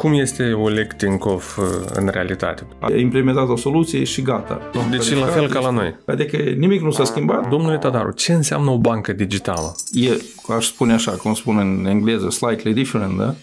[0.00, 2.66] Cum este Oleg Tinkov uh, în realitate?
[2.78, 4.70] A implementat o soluție și gata.
[4.90, 5.96] Deci la fel ca la noi.
[6.06, 7.48] Adică nimic nu s-a schimbat.
[7.48, 9.74] Domnule Tadaru, ce înseamnă o bancă digitală?
[9.92, 10.10] E,
[10.56, 13.34] aș spune așa, cum spun în engleză, slightly different, da?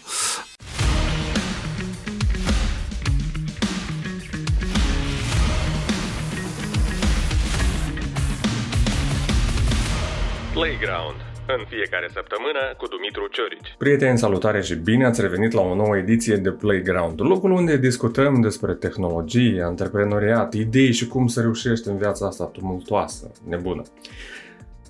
[10.54, 13.76] Playground în fiecare săptămână cu Dumitru Ciorici.
[13.78, 18.42] Prieteni, salutare și bine ați revenit la o nouă ediție de Playground, locul unde discutăm
[18.42, 23.84] despre tehnologie, antreprenoriat, idei și cum să reușești în viața asta tumultoasă, nebună.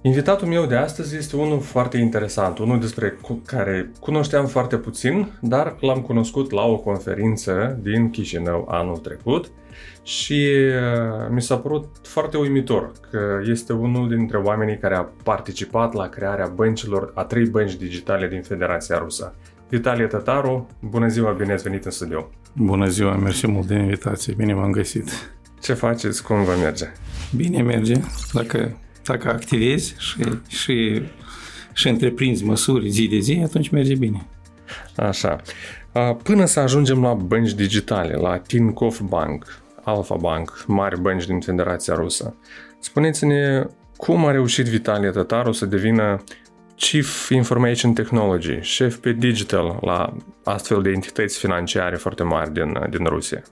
[0.08, 5.76] Invitatul meu de astăzi este unul foarte interesant, unul despre care cunoșteam foarte puțin, dar
[5.80, 9.52] l-am cunoscut la o conferință din Chișinău anul trecut
[10.04, 15.94] și uh, mi s-a părut foarte uimitor că este unul dintre oamenii care a participat
[15.94, 19.36] la crearea băncilor, a trei bănci digitale din Federația Rusă.
[19.70, 22.30] Vitalie Tătaru, bună ziua, bine ați venit în studio!
[22.54, 25.10] Bună ziua, mersi mult de invitație, bine v-am găsit!
[25.62, 26.86] Ce faceți, cum vă merge?
[27.36, 27.94] Bine merge,
[28.34, 31.02] dacă, dacă activezi și, și,
[31.74, 34.26] și întreprinzi măsuri zi de zi, atunci merge bine.
[34.96, 35.42] Așa.
[36.24, 41.96] Până să ajungem la bănci digitale, la Tinkoff Bank, Alfa Bank, mari bănci din Federația
[41.96, 42.36] Rusă.
[42.80, 43.66] Spuneți-ne
[43.98, 46.24] cum a reușit Vitalie Tătaru să devină
[46.76, 50.14] Chief Information Technology, șef pe digital la
[50.44, 53.44] astfel de entități financiare foarte mari din, din Rusia?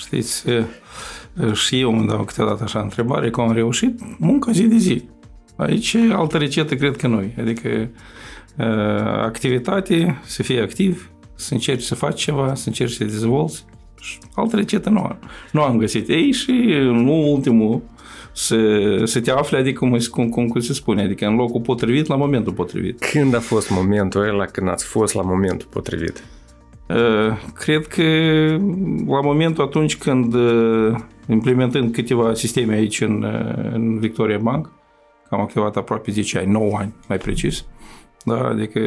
[0.00, 0.44] Știți,
[1.52, 4.00] și eu îmi dau câteodată așa întrebare, cum am reușit?
[4.18, 5.04] Muncă zi de zi.
[5.56, 7.34] Aici altă recetă cred că noi.
[7.40, 7.90] Adică
[9.24, 13.64] activitate, să fii activ, să încerci să faci ceva, să încerci să dezvolți
[14.34, 15.18] altă recetă nu,
[15.52, 16.08] nu am găsit.
[16.08, 17.82] Ei și nu ultimul
[18.32, 18.56] să,
[19.04, 22.16] să te afli, adică cum, cum, cum, cum se spune, adică în locul potrivit, la
[22.16, 22.98] momentul potrivit.
[22.98, 26.24] Când a fost momentul ăla când ați fost la momentul potrivit?
[26.94, 28.02] Uh, cred că
[29.06, 30.96] la momentul atunci când uh,
[31.28, 34.70] implementând câteva sisteme aici în, uh, în Victoria Bank,
[35.28, 37.66] am activat aproape 10 ani, 9 ani mai precis, uh,
[38.24, 38.48] da?
[38.48, 38.78] Adică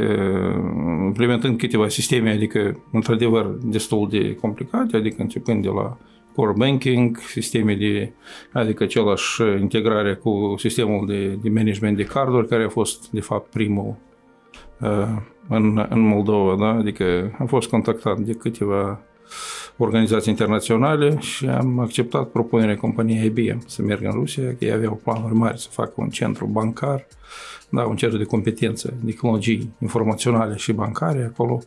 [1.05, 5.97] implementând câteva sisteme, adică într-adevăr destul de complicate, adică începând de la
[6.35, 8.13] core banking, sisteme de,
[8.51, 13.51] adică același integrare cu sistemul de, de management de carduri, care a fost de fapt
[13.51, 13.95] primul
[14.81, 16.79] uh, în, în Moldova, da?
[16.79, 18.99] adică am fost contactat de câteva
[19.77, 25.01] organizații internaționale și am acceptat propunerea companiei IBM să merg în Rusia, că ei aveau
[25.03, 27.07] planuri mari să facă un centru bancar,
[27.69, 31.59] da, un centru de competență, de tehnologii informaționale și bancare acolo.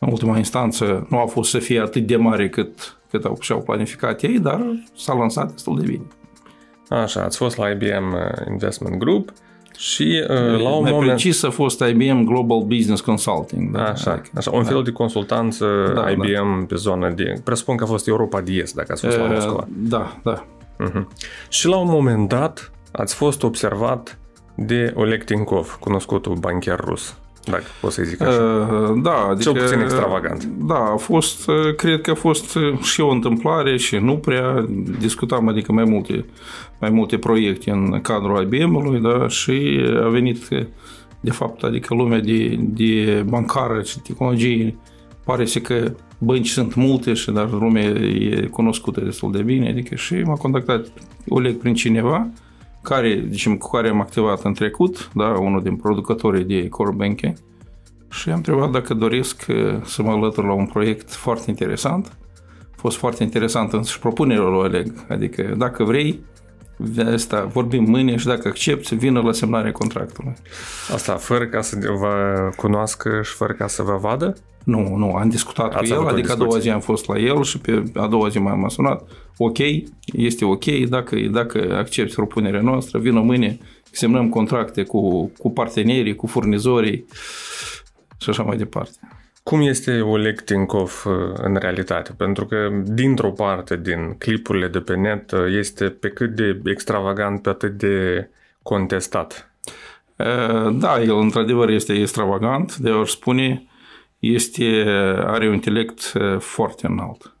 [0.00, 3.62] În ultima instanță nu a fost să fie atât de mare cât, cât au, și-au
[3.62, 4.60] planificat ei, dar
[4.96, 6.06] s-a lansat destul de bine.
[6.88, 9.32] Așa, ați fost la IBM uh, Investment Group
[9.78, 11.10] și uh, la un Mai moment...
[11.10, 13.76] precis a fost IBM Global Business Consulting.
[13.76, 13.84] Da?
[13.84, 14.68] Așa, adică, așa, un da.
[14.68, 16.64] fel de consultanță da, IBM da.
[16.68, 17.40] pe zona de...
[17.44, 19.66] Presupun că a fost Europa de Est, dacă ați fost uh, la Moscova.
[19.68, 20.44] Da, da.
[20.88, 21.04] Uh-huh.
[21.48, 24.18] Și la un moment dat ați fost observat
[24.54, 27.16] de Oleg Tinkov, cunoscutul bancher rus.
[27.50, 28.40] Dacă pot să zic așa.
[28.40, 30.44] Uh, da, adică, Cel puțin extravagant.
[30.44, 34.66] Da, a fost, uh, cred că a fost uh, și o întâmplare și nu prea
[34.98, 36.24] discutam, adică mai multe,
[36.80, 40.48] mai multe proiecte în cadrul IBM-ului, da, și a venit,
[41.20, 44.76] de fapt, adică lumea de, de bancară și tehnologie
[45.24, 49.94] pare să că bănci sunt multe și dar lumea e cunoscută destul de bine, adică
[49.94, 50.86] și m-a contactat
[51.28, 52.28] Oleg prin cineva,
[52.88, 57.34] care, zicem, cu care am activat în trecut, da, unul din producătorii de core banking,
[58.10, 62.16] și am întrebat dacă doresc uh, să mă alătur la un proiect foarte interesant.
[62.60, 66.20] A fost foarte interesant în și propunerea lui Oleg, adică dacă vrei,
[66.76, 70.34] de asta vorbim mâine și dacă accepti, vină la semnarea contractului.
[70.92, 74.36] Asta fără ca să vă cunoască și fără ca să vă vadă?
[74.68, 77.42] Nu, nu, am discutat Ați cu el, adică a doua zi am fost la el
[77.42, 79.08] și pe a doua zi m-am sunat.
[79.36, 79.58] Ok,
[80.12, 83.58] este ok, dacă, dacă accepti propunerea noastră, vină mâine,
[83.90, 87.04] semnăm contracte cu, cu partenerii, cu furnizorii
[88.20, 88.98] și așa mai departe.
[89.42, 91.12] Cum este Oleg Tinkov uh,
[91.42, 92.12] în realitate?
[92.16, 97.42] Pentru că, dintr-o parte, din clipurile de pe net, uh, este pe cât de extravagant,
[97.42, 98.28] pe atât de
[98.62, 99.52] contestat.
[100.16, 103.68] Uh, da, el într-adevăr este extravagant, de ori spune
[104.18, 104.84] este,
[105.26, 107.36] are un intelect foarte înalt,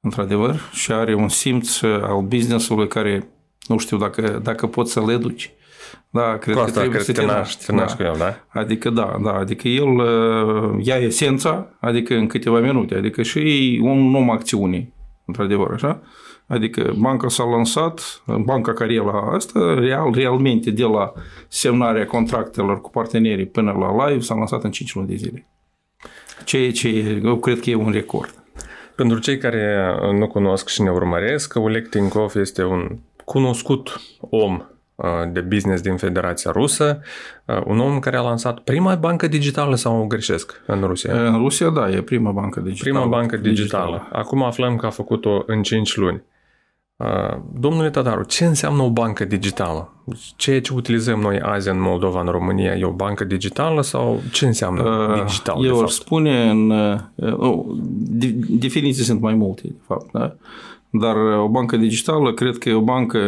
[0.00, 3.28] într-adevăr, și are un simț al business-ului care
[3.66, 5.52] nu știu dacă, dacă poți să le duci.
[6.10, 8.04] Da, cred cu că trebuie să te naști, te naști da.
[8.04, 8.60] cu el, da?
[8.60, 9.88] Adică da, da, adică el
[10.82, 14.92] ia esența, adică în câteva minute, adică și un om acțiune,
[15.24, 16.02] într-adevăr, așa?
[16.46, 21.12] Adică banca s-a lansat, banca care e la asta, real, realmente de la
[21.48, 25.48] semnarea contractelor cu partenerii până la live s-a lansat în 5 luni de zile.
[26.44, 26.88] Ceea ce
[27.24, 28.34] eu cred că e un record.
[28.96, 34.62] Pentru cei care nu cunosc și ne urmăresc, Oleg Tinkov este un cunoscut om
[35.32, 37.00] de business din Federația Rusă,
[37.64, 41.26] un om care a lansat prima bancă digitală sau greșesc în Rusia?
[41.26, 42.94] În Rusia, da, e prima bancă digitală.
[42.94, 43.84] Prima bancă digitală.
[43.84, 44.08] digitală.
[44.12, 46.22] Acum aflăm că a făcut-o în 5 luni.
[47.58, 49.92] Domnule Tataru, ce înseamnă o bancă digitală?
[50.36, 54.46] Ceea ce utilizăm noi azi în Moldova, în România, e o bancă digitală sau ce
[54.46, 55.64] înseamnă uh, digital?
[55.64, 56.70] Eu aș spune în...
[56.70, 57.64] Uh,
[58.48, 60.36] definiții sunt mai multe, de fapt, da?
[60.90, 63.18] Dar o bancă digitală cred că e o bancă,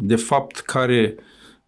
[0.00, 1.14] de fapt, care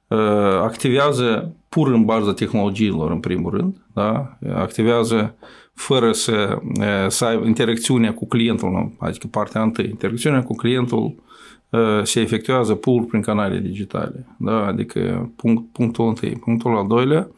[0.09, 0.19] uh,
[0.63, 4.39] activează pur în baza tehnologiilor, în primul rând, da?
[4.55, 5.35] activează
[5.77, 9.89] fără să, uh, să aibă interacțiunea cu clientul, adică partea întâi.
[9.89, 11.15] Interacțiunea cu clientul
[11.71, 14.67] uh, se efectuează pur prin canale digitale, da?
[14.67, 16.33] adică punct, punctul întâi.
[16.33, 17.29] Punctul al doilea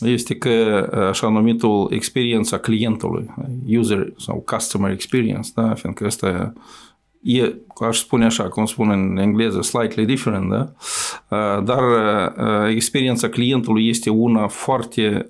[0.00, 3.34] este că așa numitul experiența clientului,
[3.66, 5.74] user sau customer experience, da?
[5.74, 6.52] fiindcă ăsta
[7.22, 10.72] e, aș spune așa, cum spun în engleză, slightly different, da?
[11.60, 11.82] dar
[12.68, 15.28] experiența clientului este una foarte,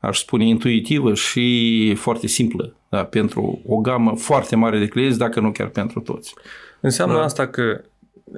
[0.00, 3.04] aș spune, intuitivă și foarte simplă da?
[3.04, 6.34] pentru o gamă foarte mare de clienți, dacă nu chiar pentru toți.
[6.80, 7.22] Înseamnă da.
[7.22, 7.80] asta că,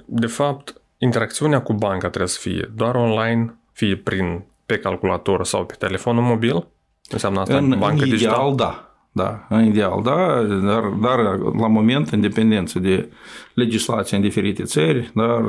[0.06, 5.64] de fapt, interacțiunea cu banca trebuie să fie doar online, fie prin pe calculator sau
[5.64, 6.66] pe telefonul mobil?
[7.10, 8.32] Înseamnă asta în, bancă în digital?
[8.32, 8.86] Ideal, da.
[9.14, 11.18] Da, în ideal, da, dar, dar
[11.58, 13.08] la moment, în dependență de
[13.54, 15.42] legislație în diferite țări, dar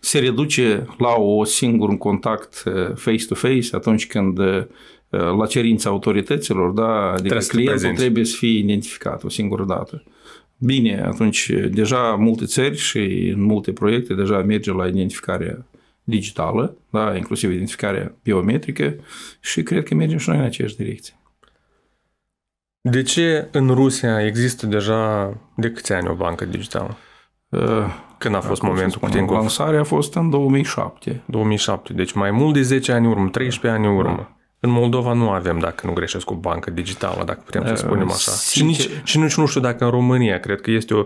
[0.00, 2.62] se reduce la o singur contact
[2.94, 4.38] face-to-face atunci când
[5.16, 10.02] la cerința autorităților, da, adică trebuie clientul să trebuie să fie identificat o singură dată.
[10.58, 15.66] Bine, atunci deja multe țări și în multe proiecte deja merge la identificare
[16.04, 18.94] digitală, da, inclusiv identificarea biometrică
[19.40, 21.14] și cred că mergem și noi în aceeași direcție.
[22.80, 26.96] De ce în Rusia există deja de câți ani o bancă digitală?
[27.48, 27.60] Uh,
[28.18, 29.36] Când a fost momentul cu Tinkov?
[29.36, 31.22] Lansarea a fost în 2007.
[31.26, 34.35] 2007, deci mai mult de 10 ani urmă, 13 ani urmă.
[34.60, 34.68] Da.
[34.68, 38.10] În Moldova nu avem, dacă nu greșesc, o bancă digitală, dacă putem să uh, spunem
[38.10, 38.30] așa.
[38.52, 41.04] Și nici, și nici nu știu dacă în România, cred că este o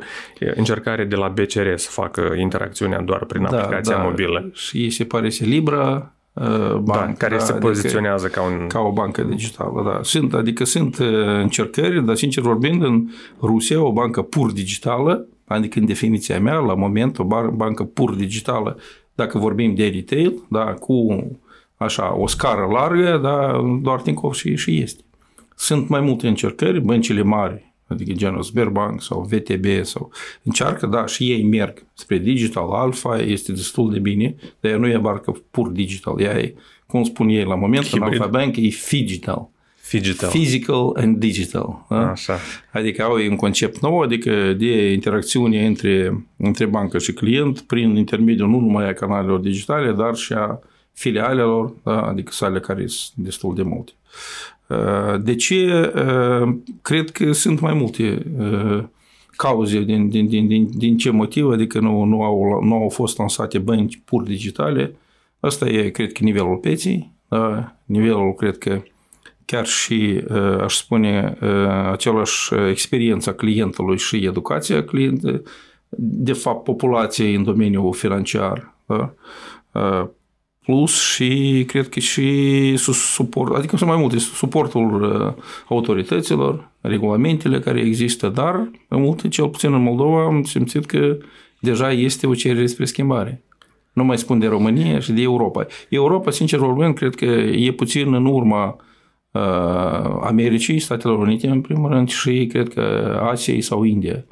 [0.55, 4.03] încercare de la BCR să facă interacțiunea doar prin da, aplicația da.
[4.03, 4.51] mobilă.
[4.53, 7.07] Și se pare se Libra, Uh, bancă.
[7.07, 8.67] Da, care da, se adică poziționează adică, ca un...
[8.67, 10.01] Ca o bancă digitală, da.
[10.03, 11.07] Sunt, adică sunt uh,
[11.41, 13.09] încercări, dar sincer vorbind, în
[13.41, 18.79] Rusia o bancă pur digitală, adică în definiția mea, la moment, o bancă pur digitală,
[19.15, 21.07] dacă vorbim de retail, da, cu
[21.85, 25.03] așa, o scară largă, da, doar Tinkoff și, și este.
[25.57, 30.11] Sunt mai multe încercări, băncile mari adică genul Sberbank sau VTB sau
[30.43, 34.89] încearcă, da, și ei merg spre digital, alfa este destul de bine, dar ea nu
[34.89, 36.55] e barcă pur digital, ea e,
[36.87, 39.49] cum spun ei la moment, în Alfa Bank e digital.
[39.91, 40.31] Digital.
[40.31, 41.87] Physical and digital.
[41.89, 42.11] Da?
[42.11, 42.39] Așa.
[42.73, 48.49] Adică au un concept nou, adică de interacțiune între, între bancă și client prin intermediul
[48.49, 50.59] nu numai a canalelor digitale, dar și a
[50.93, 52.03] filialelor, da?
[52.03, 53.93] adică sale care sunt destul de multe.
[55.23, 55.93] De ce?
[56.83, 58.27] Cred că sunt mai multe
[59.37, 63.19] cauze din, din, din, din, din ce motiv, adică nu, nu, au, nu au fost
[63.19, 64.97] lansate bănci pur digitale.
[65.41, 67.77] Asta e, cred că, nivelul peții, da?
[67.85, 68.83] nivelul, cred că,
[69.45, 70.25] chiar și,
[70.61, 71.37] aș spune,
[71.91, 75.43] același experiența clientului și educația clientului,
[75.97, 78.75] de fapt, populației în domeniul financiar.
[78.87, 79.15] Da?
[80.65, 87.81] Plus și cred că și suport, adică sunt mai multe, suportul uh, autorităților, regulamentele care
[87.81, 91.17] există, dar în multe, cel puțin în Moldova, am simțit că
[91.61, 93.43] deja este o cerere spre schimbare.
[93.93, 95.67] Nu mai spun de România și de Europa.
[95.89, 98.77] Europa, sincer vorbind, cred că e puțin în urma
[99.31, 99.41] uh,
[100.23, 104.25] Americii, Statelor Unite, în primul rând, și cred că Asiei sau India.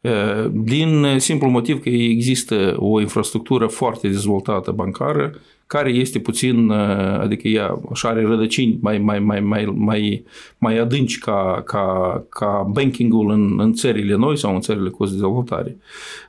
[0.00, 5.32] Uh, din simplu motiv că există o infrastructură foarte dezvoltată bancară,
[5.72, 10.24] care este puțin, uh, adică ea așa are rădăcini mai, mai, mai, mai, mai,
[10.58, 15.76] mai adânci ca, ca, ca bankingul în, în țările noi sau în țările cu dezvoltare.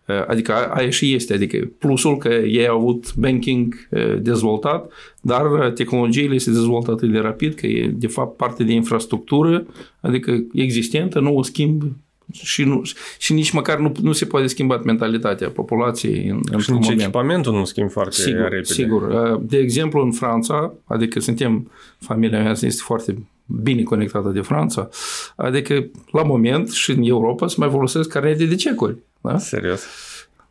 [0.07, 5.71] Uh, adică aia și este, adică plusul că ei au avut banking uh, dezvoltat, dar
[5.75, 9.65] tehnologiile se dezvoltă atât de rapid că e de fapt parte de infrastructură,
[10.01, 11.83] adică existentă, nu o schimb
[12.31, 12.81] și, nu,
[13.17, 17.01] și nici măcar nu, nu se poate schimba mentalitatea populației în, în și nici moment.
[17.01, 18.63] echipamentul nu schimb foarte sigur, repede.
[18.63, 19.37] Sigur.
[19.41, 24.89] De exemplu, în Franța, adică suntem, familia mea este foarte bine conectată de Franța,
[25.35, 28.97] adică la moment și în Europa se mai folosesc carnete de cecuri.
[29.21, 29.37] Da?
[29.37, 29.81] Serios?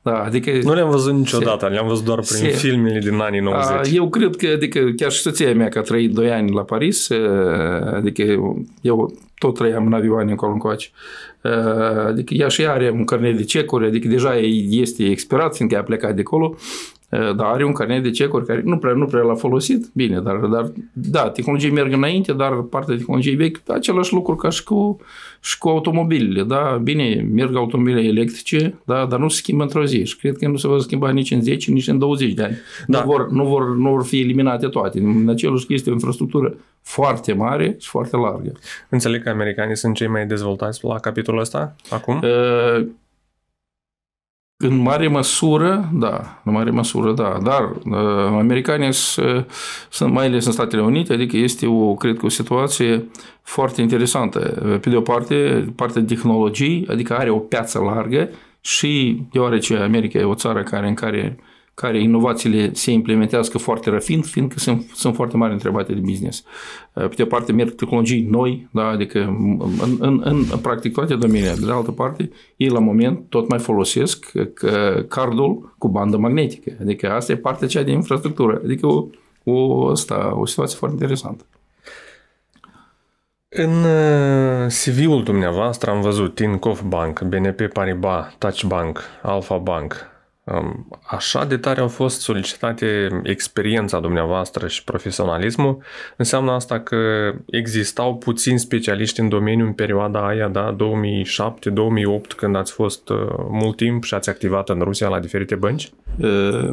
[0.02, 0.50] Da, adică...
[0.62, 3.94] Nu le-am văzut niciodată, le-am văzut doar prin se, filmele din anii 90.
[3.94, 7.08] Eu cred că, adică, chiar și soția mea, că a trăit 2 ani la Paris,
[7.94, 8.22] adică
[8.80, 10.88] eu tot trăiam în avioane încolo încoace,
[12.06, 14.36] adică ea și ea are un carnet de cecuri, adică deja
[14.68, 16.56] este expirat, fiindcă a plecat de acolo,
[17.18, 20.36] dar are un carnet de cecuri care nu prea, nu prea l-a folosit, bine, dar,
[20.36, 25.00] dar da, tehnologii merg înainte, dar partea tehnologiei vechi, același lucru ca și cu,
[25.40, 30.04] și cu automobilele, da, bine, merg automobile electrice, da, dar nu se schimbă într-o zi
[30.04, 32.56] și cred că nu se vor schimba nici în 10, nici în 20 de ani.
[32.86, 32.98] Da.
[32.98, 34.98] Nu, vor, nu, vor, nu vor fi eliminate toate.
[34.98, 38.52] În același este o infrastructură foarte mare și foarte largă.
[38.88, 42.20] Înțeleg că americanii sunt cei mai dezvoltați la capitolul ăsta acum?
[42.22, 42.86] Uh,
[44.62, 49.44] în mare măsură, da, în mare măsură, da, dar uh, americanii uh,
[49.90, 53.10] sunt mai ales în Statele Unite, adică este o, cred că o situație
[53.42, 54.38] foarte interesantă.
[54.80, 58.28] Pe de o parte, partea de tehnologii, adică are o piață largă
[58.60, 61.38] și deoarece America e o țară care, în care
[61.74, 66.44] care inovațiile se implementează foarte rafin, fiindcă sunt, sunt foarte mari întrebate de business.
[66.92, 70.92] Uh, pe de o parte merg tehnologii noi, da, adică în, în, în, în practic
[70.92, 71.54] toate domeniile.
[71.64, 76.76] De altă parte, ei la moment tot mai folosesc uh, cardul cu bandă magnetică.
[76.80, 78.60] Adică asta e partea cea de infrastructură.
[78.64, 79.06] Adică o,
[79.44, 81.44] o, asta, o situație foarte interesantă.
[83.48, 90.11] În uh, CV-ul dumneavoastră am văzut Tinkoff Bank, BNP Paribas, Touch Bank, Alpha Bank,
[91.06, 95.82] Așa de tare au fost solicitate experiența dumneavoastră și profesionalismul,
[96.16, 102.72] înseamnă asta că existau puțini specialiști în domeniu în perioada aia, da, 2007-2008, când ați
[102.72, 103.18] fost uh,
[103.50, 105.90] mult timp și ați activat în Rusia la diferite bănci?
[106.18, 106.70] Uh,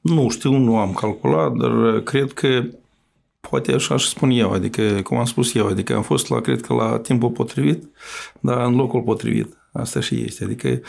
[0.00, 2.62] nu știu, nu am calculat, dar uh, cred că
[3.40, 6.60] poate așa și spun eu, adică, cum am spus eu, adică am fost la, cred
[6.60, 7.84] că la timpul potrivit,
[8.40, 9.56] dar în locul potrivit.
[9.72, 10.44] Asta și este.
[10.44, 10.80] Adică,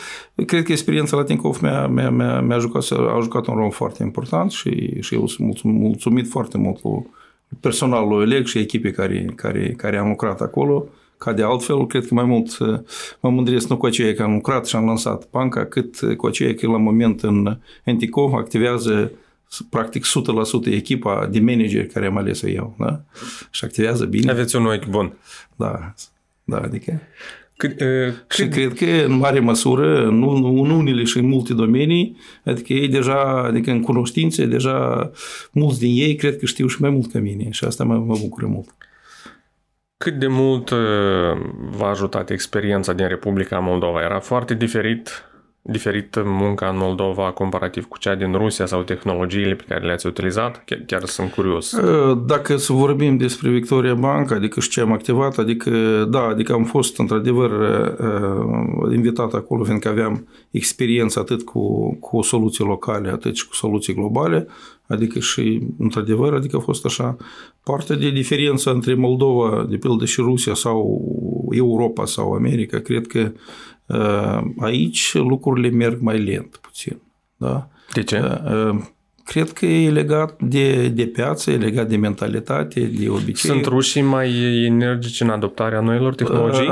[0.46, 4.02] cred că experiența la Tinkoff mi-a, mi-a, mi-a, mi-a jucat, a jucat un rol foarte
[4.02, 7.14] important și, și eu sunt mulțumit foarte mult cu
[7.60, 10.86] personalul ELEC și echipei care, care, care am lucrat acolo.
[11.18, 12.58] Ca de altfel, cred că mai mult
[13.20, 16.54] mă mândresc nu cu aceea că am lucrat și am lansat banca, cât cu aceea
[16.54, 19.12] că la moment în Antico activează
[19.70, 20.04] practic
[20.68, 22.74] 100% echipa de manageri care am ales eu.
[22.78, 23.00] Da?
[23.50, 24.30] Și activează bine.
[24.30, 25.12] Aveți un ochi bun.
[25.56, 25.94] Da,
[26.44, 27.00] da, adică...
[27.56, 32.16] Cât, uh, și cred că în mare măsură, în, în unele și în multe domenii,
[32.44, 35.10] adică ei deja, adică în cunoștințe, deja
[35.52, 38.16] mulți din ei cred că știu și mai mult ca mine și asta mă, mă
[38.20, 38.74] bucură mult.
[39.96, 40.70] Cât de mult
[41.70, 44.02] v-a ajutat experiența din Republica Moldova?
[44.02, 45.08] Era foarte diferit
[45.66, 50.64] diferită munca în Moldova comparativ cu cea din Rusia sau tehnologiile pe care le-ați utilizat?
[50.64, 51.72] Chiar, chiar sunt curios.
[51.72, 56.52] Ă, dacă să vorbim despre Victoria Bank, adică și ce am activat, adică da, adică
[56.52, 63.10] am fost într-adevăr ă, ă, invitat acolo, fiindcă aveam experiență atât cu, cu soluții locale,
[63.10, 64.46] atât și cu soluții globale,
[64.86, 67.16] adică și într-adevăr, adică a fost așa
[67.62, 71.02] partea de diferență între Moldova, de pildă și Rusia sau
[71.50, 73.32] Europa sau America, cred că
[74.58, 77.00] Aici lucrurile merg mai lent puțin.
[77.36, 77.68] Da?
[77.92, 78.40] De ce?
[79.24, 83.50] Cred că e legat de, de piață, e legat de mentalitate, de obicei.
[83.50, 84.30] Sunt rușii mai
[84.64, 86.66] energici în adoptarea noilor tehnologii?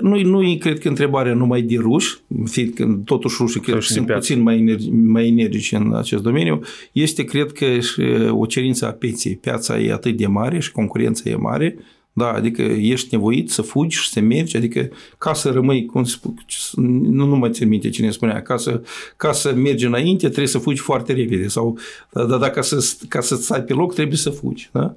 [0.00, 4.40] Nu, nu cred că întrebarea numai de ruși, fiindcă totuși rușii cred că sunt puțin
[4.40, 6.60] mai, energi, mai energici în acest domeniu.
[6.92, 9.36] Este, cred că, și o cerință a pieței.
[9.36, 11.76] Piața e atât de mare și concurența e mare,
[12.12, 14.88] da, adică ești nevoit să fugi și să mergi, adică
[15.18, 16.34] ca să rămâi, cum spun,
[16.76, 18.82] nu, nu mai țin minte cine spunea, ca să,
[19.16, 21.78] ca să mergi înainte trebuie să fugi foarte repede sau
[22.12, 24.94] dar da, dacă să, ca să stai pe loc trebuie să fugi, da?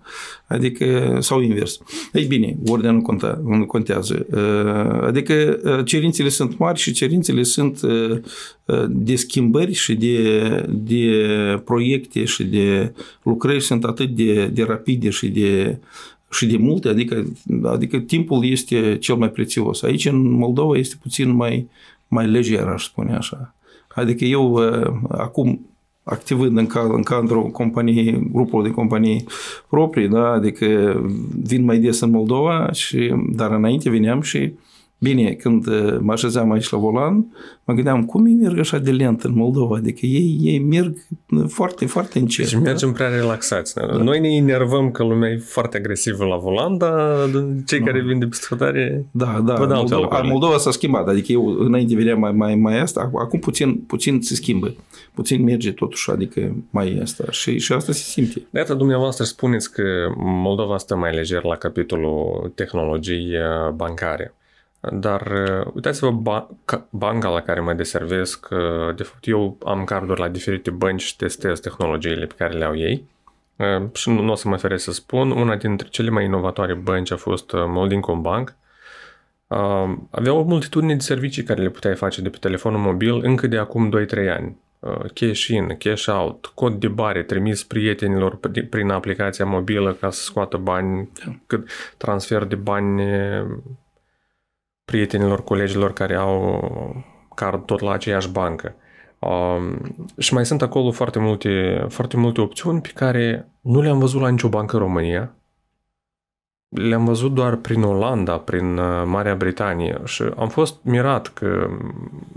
[0.47, 1.79] Adică, sau invers.
[2.13, 4.25] Ei bine, ordinea nu, conta, nu contează.
[4.31, 8.21] Uh, adică uh, cerințele sunt mari și cerințele sunt uh,
[8.87, 11.11] de schimbări și de, de
[11.65, 12.93] proiecte și de
[13.23, 15.77] lucrări sunt atât de, de rapide și de
[16.35, 17.25] și de multe, adică,
[17.63, 19.81] adică timpul este cel mai prețios.
[19.81, 21.67] Aici, în Moldova, este puțin mai,
[22.07, 23.55] mai lejer, aș spune așa.
[23.87, 25.65] Adică eu, uh, acum,
[26.03, 29.25] activând în, cadrul, în cadrul companiei, grupului de companii
[29.69, 30.99] proprii, da, adică
[31.43, 34.53] vin mai des în Moldova, și, dar înainte veneam și
[34.97, 37.25] Bine, când uh, mă așezam aici la volan,
[37.63, 40.97] mă gândeam cum ei merg așa de lent în Moldova, adică ei, ei merg
[41.47, 42.49] foarte, foarte încet.
[42.49, 42.95] Deci mergem da?
[42.95, 43.75] prea relaxați.
[43.75, 43.85] Da?
[43.85, 47.29] Noi ne enervăm că lumea e foarte agresivă la volan, dar
[47.65, 47.85] cei da.
[47.85, 52.31] care vin de pistotare Da, da, Moldova, Moldova s-a schimbat, adică eu înainte vedeam mai,
[52.31, 54.75] mai, mai asta, acum puțin, puțin se schimbă,
[55.13, 58.41] puțin merge totuși, adică mai asta și, și asta se simte.
[58.49, 59.83] De asta dumneavoastră spuneți că
[60.17, 64.33] Moldova stă mai lejer la capitolul tehnologii uh, bancare.
[64.91, 66.49] Dar uh, uitați-vă ba-
[66.89, 71.15] banca la care mă deservesc, uh, de fapt eu am carduri la diferite bănci și
[71.15, 73.07] testez tehnologiile pe care le au ei.
[73.55, 76.73] Uh, și nu, nu o să mă feresc să spun, una dintre cele mai inovatoare
[76.73, 78.55] bănci a fost Molding Bank.
[80.09, 83.57] Avea o multitudine de servicii care le puteai face de pe telefonul mobil încă de
[83.57, 84.57] acum 2-3 ani.
[85.13, 88.39] Cash in, cash out, cod de bare trimis prietenilor
[88.69, 91.09] prin aplicația mobilă ca să scoată bani,
[91.47, 93.01] cât transfer de bani
[94.85, 98.75] prietenilor, colegilor care au card tot la aceeași bancă.
[99.19, 104.21] Um, și mai sunt acolo foarte multe, foarte multe opțiuni pe care nu le-am văzut
[104.21, 105.35] la nicio bancă în România.
[106.69, 111.69] Le-am văzut doar prin Olanda, prin uh, Marea Britanie și am fost mirat că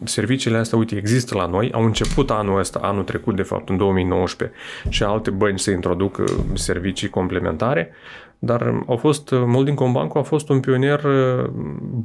[0.05, 1.73] serviciile astea, uite, există la noi.
[1.73, 6.25] Au început anul ăsta, anul trecut, de fapt, în 2019, și alte bănci să introducă
[6.55, 7.93] servicii complementare.
[8.39, 11.49] Dar au fost, Molding Combanco a fost un pionier uh,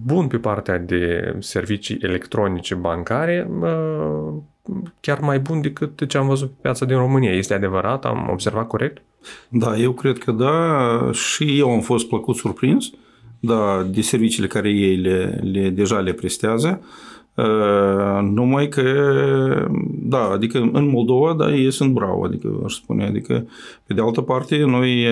[0.06, 4.34] bun pe partea de servicii electronice bancare, uh,
[5.00, 7.32] chiar mai bun decât ce am văzut pe piața din România.
[7.32, 8.06] Este adevărat?
[8.06, 9.02] Am observat corect?
[9.50, 12.90] Da, eu cred că da și eu am fost plăcut surprins
[13.40, 16.82] da, de serviciile care ei le, le deja le prestează.
[16.82, 17.13] Uh,
[18.22, 23.48] numai că, da, adică în Moldova, da, ei sunt bravo, adică aș spune, adică
[23.88, 25.08] pe de altă parte, noi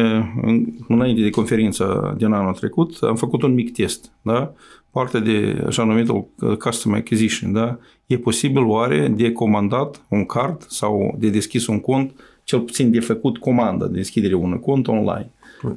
[0.88, 4.54] înainte de conferința din anul trecut am făcut un mic test, da,
[4.92, 6.28] partea de așa numitul
[6.60, 12.13] custom acquisition, da, e posibil oare de comandat un card sau de deschis un cont,
[12.44, 15.32] cel puțin de făcut comanda de deschidere unui cont online.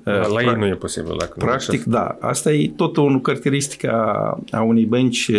[0.04, 1.14] La ei nu e posibil.
[1.18, 2.16] Dacă Practic, da.
[2.20, 3.90] Asta e tot o caracteristică
[4.50, 5.30] a unei bănci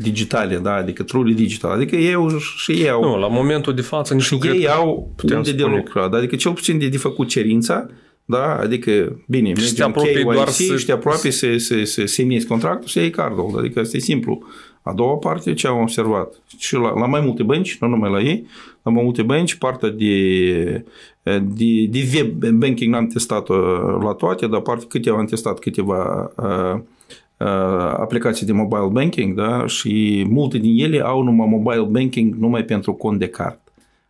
[0.00, 1.70] digitale, da, adică truly digital.
[1.70, 2.14] Adică ei
[2.56, 3.02] și ei au...
[3.02, 6.14] Nu, la momentul de față nici și ei au unde de lucrat.
[6.14, 7.86] Adică cel puțin de, de făcut cerința,
[8.24, 10.76] da, adică, bine, și te apropii doar să...
[10.76, 13.54] și te apropii să, să, să semnezi contractul să iei cardul.
[13.58, 14.42] Adică asta e simplu.
[14.82, 18.20] A doua parte, ce am observat, și la, la mai multe bănci, nu numai la
[18.20, 18.46] ei,
[18.82, 20.84] la mai multe bănci, partea de,
[21.42, 23.48] de, de web banking n-am testat
[24.02, 27.27] la toate, dar parte câteva am testat câteva uh, Uh,
[27.96, 29.66] aplicații de mobile banking da?
[29.66, 33.58] și multe din ele au numai mobile banking numai pentru cont de card.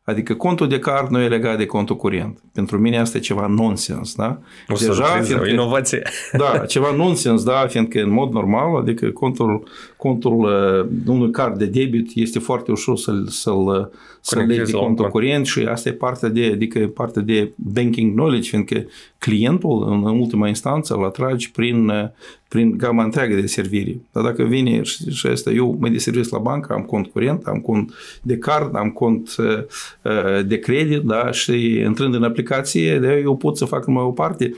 [0.09, 2.39] Adică contul de card nu e legat de contul curent.
[2.53, 4.39] Pentru mine asta e ceva nonsens, da?
[4.69, 6.03] O Deja, fiindcă, o inovație.
[6.33, 11.67] Da, ceva nonsens, da, fiindcă în mod normal, adică contul, contul uh, unui card de
[11.67, 15.11] debit este foarte ușor să-l, să-l, să-l legi de contul cont.
[15.11, 18.85] curent și asta e partea de, adică partea de banking knowledge, fiindcă
[19.19, 22.05] clientul, în ultima instanță, îl atragi prin, uh,
[22.49, 24.07] prin gama întreagă de servirii.
[24.13, 27.59] Dar dacă vine și, și asta, eu mă deservesc la bancă, am cont curent, am
[27.59, 33.37] cont de card, am cont uh, de credit, da, și intrând în aplicație, de eu
[33.37, 34.51] pot să fac numai o parte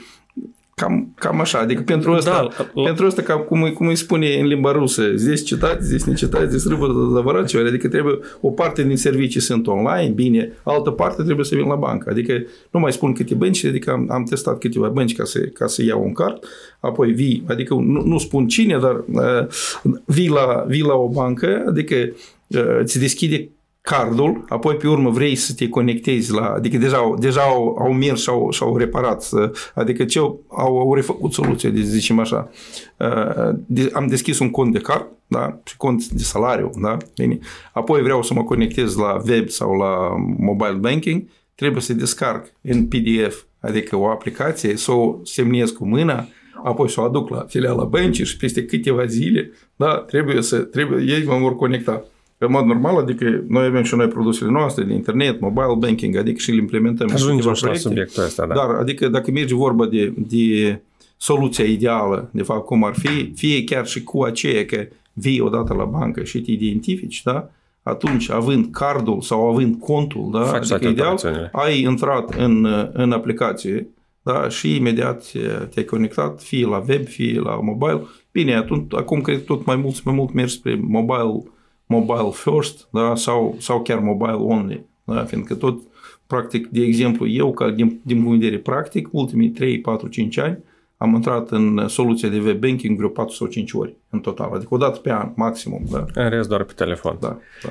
[0.81, 4.45] Cam, cam așa, adică pentru asta, da, pentru asta ca, cum, cum îi spune în
[4.45, 8.97] limba rusă, zici citați, zici necitați, zici râvă de zăvărațiori, adică trebuie, o parte din
[8.97, 12.33] servicii sunt online, bine, altă parte trebuie să vin la bancă, adică
[12.71, 15.83] nu mai spun câte bănci, adică am, am testat câteva bănci ca să, ca să
[15.83, 16.39] iau un card,
[16.79, 19.47] apoi vii, adică nu, nu spun cine, dar uh,
[20.05, 21.95] vii la, vii la o bancă, adică
[22.47, 23.49] uh, ți deschide
[23.81, 28.21] cardul, apoi pe urmă vrei să te conectezi la, adică deja, deja au, au mers
[28.21, 29.29] și au, și au reparat,
[29.75, 32.49] adică ce au, au refăcut soluția, de zicem așa.
[32.97, 37.39] Uh, de, am deschis un cont de card, da, și cont de salariu, da, bine.
[37.73, 41.23] Apoi vreau să mă conectez la web sau la mobile banking,
[41.55, 46.27] trebuie să descarc în PDF, adică o aplicație, să o semnez cu mâna,
[46.63, 51.13] apoi să o aduc la filiala băncii și peste câteva zile, da, trebuie să, trebuie,
[51.13, 52.05] ei mă vor conecta
[52.45, 56.39] în mod normal, adică noi avem și noi produsele noastre de internet, mobile banking, adică
[56.39, 57.09] și le implementăm.
[57.13, 58.53] Ajungem și la subiectul ăsta, da.
[58.53, 60.81] Dar, adică dacă merge vorba de, de
[61.17, 65.73] soluția ideală, de fapt cum ar fi, fie chiar și cu aceea că vii odată
[65.73, 67.49] la bancă și te identifici, da?
[67.83, 70.43] atunci având cardul sau având contul, da?
[70.43, 73.87] Faci adică ideal, ai intrat în, în aplicație
[74.21, 74.49] da?
[74.49, 75.31] și imediat
[75.73, 78.01] te-ai conectat fie la web, fie la mobile.
[78.31, 81.43] Bine, atunci, acum cred tot mai mult, mai mult mergi spre mobile
[81.91, 83.15] mobile first da?
[83.15, 84.85] sau, sau chiar mobile only.
[85.03, 85.23] Da?
[85.23, 85.81] Fiindcă tot,
[86.27, 90.37] practic, de exemplu, eu, ca din, din punct de vedere practic, ultimii 3, 4, 5
[90.37, 90.57] ani,
[90.97, 94.73] am intrat în soluția de web banking vreo 4 sau 5 ori în total, adică
[94.73, 95.83] o dată pe an, maximum.
[95.91, 96.05] Da?
[96.13, 97.17] În rest doar pe telefon.
[97.19, 97.69] Da, da.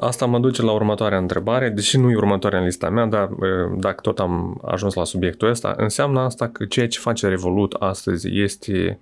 [0.00, 3.28] Asta mă duce la următoarea întrebare, deși nu e următoarea în lista mea, dar
[3.76, 8.28] dacă tot am ajuns la subiectul ăsta, înseamnă asta că ceea ce face Revolut astăzi
[8.40, 9.00] este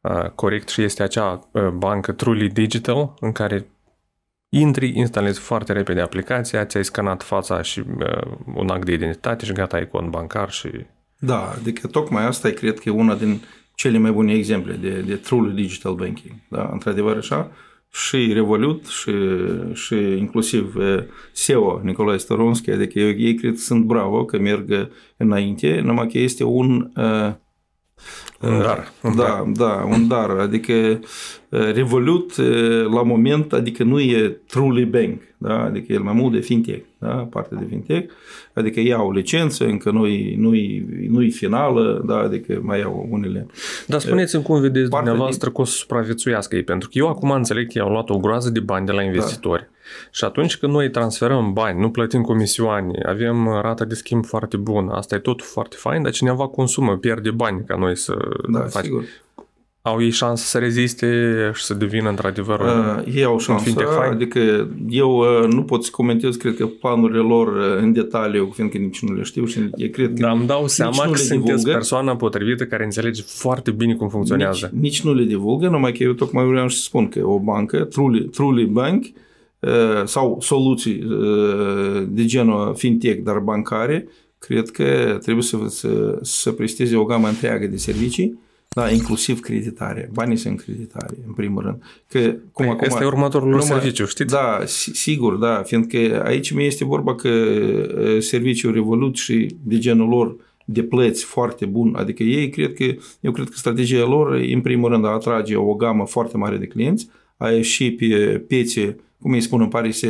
[0.00, 3.66] uh, corect și este acea uh, bancă truly digital în care
[4.54, 9.52] Intri, instalezi foarte repede aplicația, ți-ai scanat fața și uh, un act de identitate și
[9.52, 10.68] gata, ai cont bancar și...
[11.18, 13.40] Da, adică tocmai asta e, cred că e una din
[13.74, 16.34] cele mai bune exemple de, de truly digital banking.
[16.48, 16.68] Da?
[16.72, 17.50] Într-adevăr așa,
[17.92, 19.12] și Revolut și,
[19.72, 20.74] și inclusiv
[21.32, 26.44] SEO Nicolae Storonski, adică ei cred că sunt bravo că merg înainte, numai că este
[26.44, 27.32] un uh,
[28.40, 28.92] un dar.
[29.02, 29.44] Un da, dar.
[29.54, 30.30] da, un dar.
[30.30, 31.00] Adică
[31.54, 32.36] Revolut
[32.92, 35.62] la moment, adică nu e truly bank, da?
[35.62, 37.08] adică el mai mult de fintech, da?
[37.08, 38.12] parte de fintech,
[38.52, 42.16] adică iau licență, încă nu-i, nu-i, nu-i finală, da?
[42.16, 43.46] adică mai iau unele.
[43.86, 45.54] Dar spuneți-mi cum vedeți dumneavoastră din...
[45.54, 48.50] că o să supraviețuiască ei, pentru că eu acum înțeleg că i-au luat o groază
[48.50, 49.62] de bani de la investitori.
[49.62, 49.71] Da.
[50.10, 54.92] Și atunci când noi transferăm bani, nu plătim comisioane, avem rata de schimb foarte bună,
[54.92, 58.16] asta e tot foarte fain, dar cineva consumă, pierde bani ca noi să
[58.48, 58.82] da, facem.
[58.82, 59.04] Sigur
[59.82, 65.16] au ei șansă să reziste și să devină într-adevăr uh, Ei au șansă, adică eu
[65.18, 69.14] uh, nu pot să comentez, cred că planurile lor uh, în detaliu, fiindcă nici nu
[69.14, 71.70] le știu și e, cred că Dar îmi dau seama că sunteți divulgă.
[71.72, 74.70] persoana potrivită care înțelege foarte bine cum funcționează.
[74.72, 77.84] Nici, nici nu le divulgă, numai că eu tocmai vreau să spun că o bancă,
[77.84, 79.10] Truly, Truly Bank, uh,
[80.04, 86.96] sau soluții uh, de genul fintech, dar bancare, cred că trebuie să, să, să presteze
[86.96, 88.38] o gamă întreagă de servicii
[88.74, 90.10] da, inclusiv creditare.
[90.12, 91.82] Banii sunt creditare, în primul rând.
[92.08, 92.18] Că,
[92.52, 94.32] cum păi, acum, este următorul numai, serviciu, știți?
[94.34, 94.60] Da,
[94.92, 97.30] sigur, da, fiindcă aici mi este vorba că
[98.18, 102.84] serviciul Revolut și de genul lor de plăți foarte bun, adică ei cred că,
[103.20, 106.66] eu cred că strategia lor, în primul rând, a atrage o gamă foarte mare de
[106.66, 108.06] clienți, a ieși pe
[108.48, 110.00] piețe, cum îi spun, în Paris,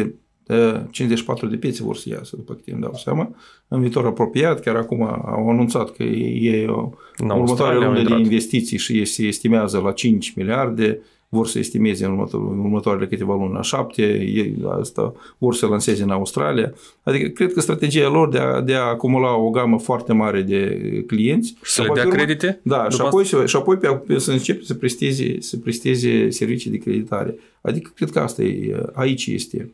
[0.91, 3.35] 54 de piețe vor să iasă, după câte îmi dau seama.
[3.69, 9.05] În viitor apropiat, chiar acum au anunțat că e o următoare lună de investiții și
[9.05, 11.01] se estimează la 5 miliarde,
[11.35, 12.19] vor să estimeze în
[12.63, 16.73] următoarele câteva luni la 7, ei asta vor să lanseze în Australia.
[17.03, 20.81] Adică cred că strategia lor de a, de a acumula o gamă foarte mare de
[21.07, 21.55] clienți.
[21.63, 22.61] Și să le dea credite?
[22.63, 27.39] Da, și apoi, și apoi pe, să începe să presteze, să presteze servicii de creditare.
[27.61, 29.71] Adică cred că asta e, aici este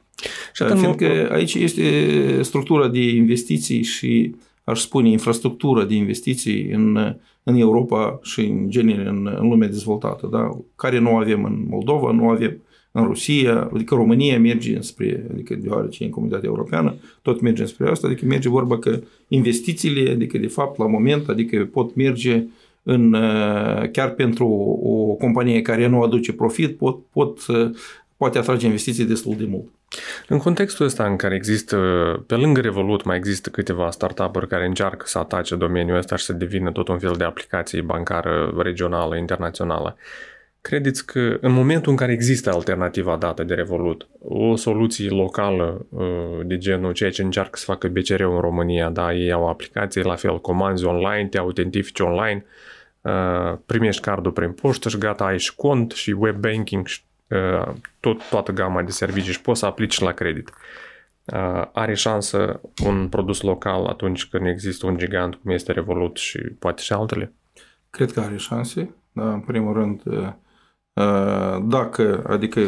[0.52, 1.82] și Fiindcă aici este
[2.42, 4.34] structura de investiții și,
[4.68, 10.28] aș spune, infrastructura de investiții în, în Europa și în genere în, în lumea dezvoltată,
[10.30, 10.58] da?
[10.76, 12.56] care nu avem în Moldova, nu avem
[12.92, 17.90] în Rusia, adică România merge spre, adică deoarece e în comunitatea europeană, tot merge spre
[17.90, 22.44] asta, adică merge vorba că investițiile, adică de fapt la moment, adică pot merge
[22.82, 23.16] în,
[23.92, 27.46] chiar pentru o, o companie care nu aduce profit, pot, pot,
[28.18, 29.64] poate atrage investiții destul de mult.
[30.28, 31.76] În contextul ăsta în care există,
[32.26, 36.32] pe lângă Revolut, mai există câteva startup-uri care încearcă să atace domeniul ăsta și să
[36.32, 39.96] devină tot un fel de aplicație bancară regională, internațională,
[40.60, 46.40] credeți că în momentul în care există alternativa dată de Revolut, o soluție locală uh,
[46.44, 50.14] de genul ceea ce încearcă să facă BCR în România, da, ei au aplicație, la
[50.14, 52.44] fel, comanzi online, te autentifici online,
[53.00, 57.00] uh, primești cardul prin poștă și gata, ai și cont și web banking și
[58.00, 60.50] tot, toată gama de servicii și poți să aplici la credit.
[61.72, 66.82] Are șansă un produs local atunci când există un gigant cum este Revolut și poate
[66.82, 67.32] și altele?
[67.90, 68.94] Cred că are șanse.
[69.12, 70.02] Da, în primul rând,
[71.68, 72.60] dacă, adică,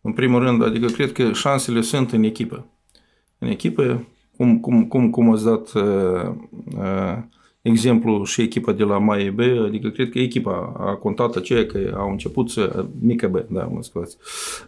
[0.00, 2.66] în primul rând, adică cred că șansele sunt în echipă.
[3.38, 5.72] În echipă, cum, cum, cum, cum ați dat
[7.66, 12.10] exemplu și echipa de la MAEB, adică cred că echipa a contat aceea că au
[12.10, 14.16] început să, mică B, da, mă scuzați,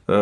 [0.05, 0.15] uh,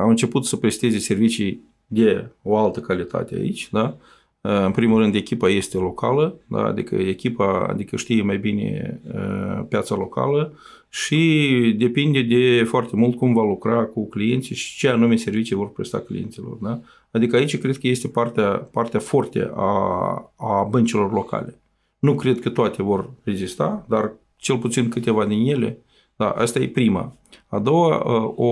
[0.00, 3.96] au început să presteze servicii de o altă calitate aici, da?
[4.40, 6.64] Uh, în primul rând, echipa este locală, da?
[6.64, 10.52] adică echipa adică știe mai bine uh, piața locală
[10.88, 15.70] și depinde de foarte mult cum va lucra cu clienții și ce anume servicii vor
[15.70, 16.58] presta clienților.
[16.60, 16.80] Da?
[17.10, 21.58] Adică aici cred că este partea, partea forte a, a băncilor locale.
[22.04, 25.78] Nu cred că toate vor rezista, dar cel puțin câteva din ele.
[26.16, 27.16] Da, asta e prima.
[27.46, 28.50] A doua, uh, o,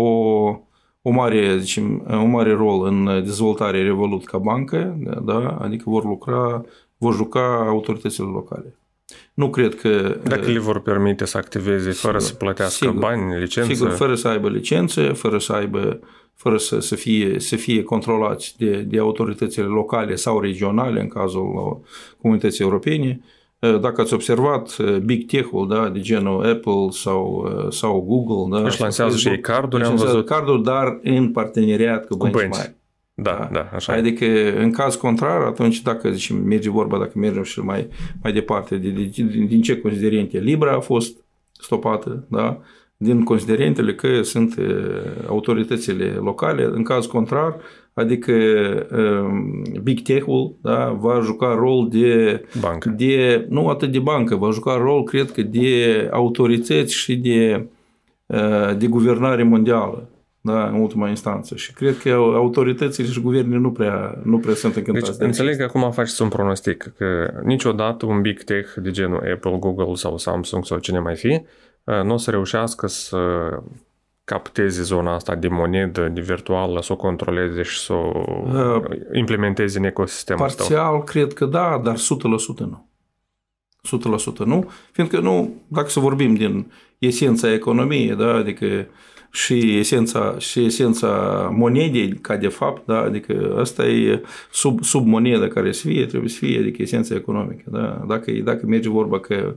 [1.03, 6.65] o mare, zicem, un mare rol în dezvoltarea Revolut ca bancă, da, adică vor lucra,
[6.97, 8.77] vor juca autoritățile locale.
[9.35, 10.17] Nu cred că...
[10.25, 13.73] Dacă le vor permite să activeze fără sigur, să plătească sigur, bani, licență...
[13.73, 16.01] Sigur, fără să aibă licență, fără să aibă
[16.35, 21.81] fără să, să, fie, să fie controlați de, de autoritățile locale sau regionale, în cazul
[22.21, 23.21] comunității europene,
[23.81, 29.16] dacă ați observat, Big Tech-ul, da, de genul Apple sau, sau Google, da, își lansează
[29.16, 30.27] și ei carduri, am văzut.
[30.27, 32.75] carduri, dar în parteneriat cu, cu bănci, bănci mari.
[33.14, 37.42] Da, da, da, așa Adică, în caz contrar, atunci dacă zicem, merge vorba, dacă mergem
[37.42, 37.88] și mai,
[38.22, 42.61] mai departe, de, de, din, din ce considerente Libra a fost stopată, da?
[42.96, 44.55] din considerentele că sunt
[45.29, 46.64] autoritățile locale.
[46.64, 47.57] În caz contrar,
[47.94, 48.33] adică
[49.83, 52.88] Big Tech-ul da, va juca rol de, bancă.
[52.88, 57.66] de, nu atât de bancă, va juca rol, cred că, de autorități și de,
[58.78, 60.09] de guvernare mondială
[60.40, 61.57] da, în ultima instanță.
[61.57, 65.57] Și cred că autoritățile și guvernele nu prea, nu prea sunt încântați deci, de înțeleg
[65.57, 70.18] că acum faci un pronostic, că niciodată un big tech de genul Apple, Google sau
[70.18, 71.42] Samsung sau cine mai fi,
[71.85, 73.18] nu o să reușească să
[74.24, 78.82] capteze zona asta de monedă, de virtuală, să o controleze și să o uh,
[79.12, 81.04] implementeze în ecosistemul Parțial, ăsta.
[81.12, 81.98] cred că da, dar 100%
[82.58, 82.87] nu.
[84.35, 88.87] 100% nu, fiindcă nu, dacă să vorbim din esența economiei, da, adică
[89.32, 91.08] și esența, și esența
[91.52, 96.28] monedei, ca de fapt, da, adică asta e sub, sub moneda care să fie, trebuie
[96.28, 99.54] să fie, adică esența economică, da, dacă, dacă merge vorba că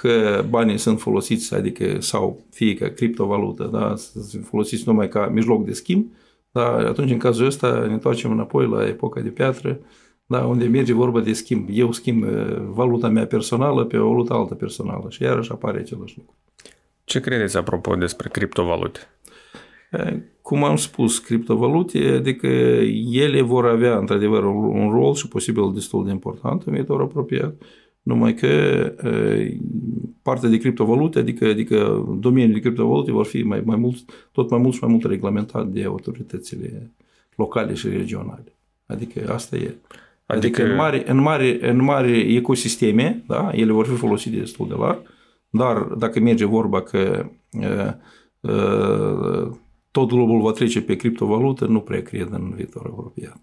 [0.00, 5.64] că banii sunt folosiți, adică sau fie ca criptovalută, da, sunt folosiți numai ca mijloc
[5.64, 6.12] de schimb,
[6.50, 9.78] da, atunci în cazul ăsta ne întoarcem înapoi la epoca de piatră,
[10.26, 11.68] da, unde merge vorba de schimb.
[11.72, 16.14] Eu schimb uh, valuta mea personală pe o valută altă personală și iarăși apare același
[16.16, 16.34] lucru.
[17.04, 19.00] Ce credeți apropo despre criptovalute?
[20.42, 22.46] Cum am spus, criptovalute, adică
[23.10, 27.54] ele vor avea într-adevăr un rol și posibil destul de important în viitor apropiat,
[28.02, 28.48] numai că
[30.22, 34.58] partea de criptovalute, adică, adică domeniul de criptovalute vor fi mai, mai mult, tot mai
[34.58, 36.90] mult și mai mult reglementat de autoritățile
[37.34, 38.56] locale și regionale.
[38.86, 39.74] Adică asta e.
[40.26, 44.68] Adică, adică în, mare, în, mare, în mare ecosisteme, da, ele vor fi folosite destul
[44.68, 45.00] de larg,
[45.50, 47.92] dar dacă merge vorba că uh,
[48.40, 49.50] uh,
[49.90, 53.40] tot globul va trece pe criptovalută, nu prea cred în viitor apropiat.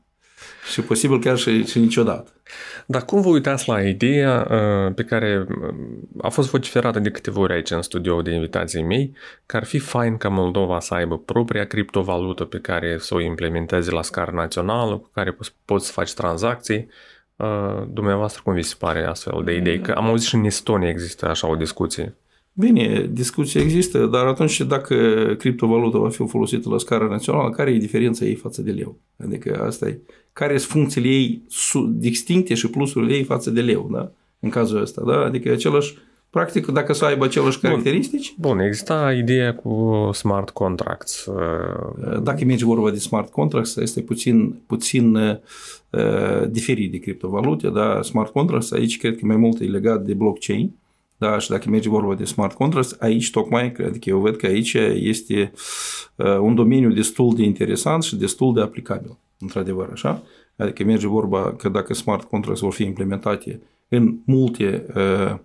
[0.71, 2.31] Și posibil chiar și, și niciodată.
[2.85, 5.73] Dar cum vă uitați la ideea uh, pe care uh,
[6.21, 9.13] a fost vociferată de câteva ori aici în studio de invitații mei,
[9.45, 13.91] că ar fi fain ca Moldova să aibă propria criptovalută pe care să o implementeze
[13.91, 16.89] la scară națională, cu care poți să faci tranzacții.
[17.35, 19.79] Uh, dumneavoastră cum vi se pare astfel de idei?
[19.79, 22.15] Că am auzit și în Estonia există așa o discuție.
[22.59, 24.95] Bine, discuția există, dar atunci dacă
[25.37, 28.97] criptovaluta va fi folosită la scară națională, care e diferența ei față de leu?
[29.17, 29.99] Adică asta e.
[30.33, 31.41] Care sunt funcțiile ei
[31.89, 34.11] distincte și plusurile ei față de leu, da?
[34.39, 35.23] În cazul ăsta, da?
[35.23, 35.97] Adică același,
[36.29, 38.33] practic, dacă să aibă aceleași caracteristici.
[38.37, 41.25] Bun, bun exista ideea cu smart contracts.
[41.25, 48.01] Uh, dacă merge vorba de smart contracts, este puțin, puțin uh, diferit de criptovalute, da?
[48.01, 50.71] Smart contracts aici cred că mai mult e legat de blockchain,
[51.19, 54.73] da, și dacă merge vorba de smart contracts, aici tocmai, adică eu văd că aici
[54.93, 55.51] este
[56.15, 60.23] uh, un domeniu destul de interesant și destul de aplicabil, într-adevăr, așa?
[60.57, 65.37] Adică merge vorba că dacă smart contracts vor fi implementate în multe uh,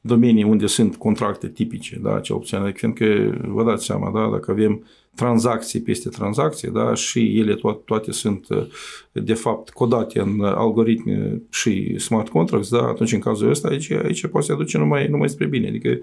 [0.00, 3.04] domenii unde sunt contracte tipice, da, ce opțiune, fiindcă
[3.46, 4.84] vă dați seama, da, dacă avem
[5.14, 8.46] tranzacții peste tranzacții, da, și ele toate, toate sunt
[9.12, 14.26] de fapt codate în algoritmi și smart contracts, da, atunci în cazul ăsta aici, aici
[14.26, 15.68] poate să aduce numai, numai spre bine.
[15.68, 15.98] Adică,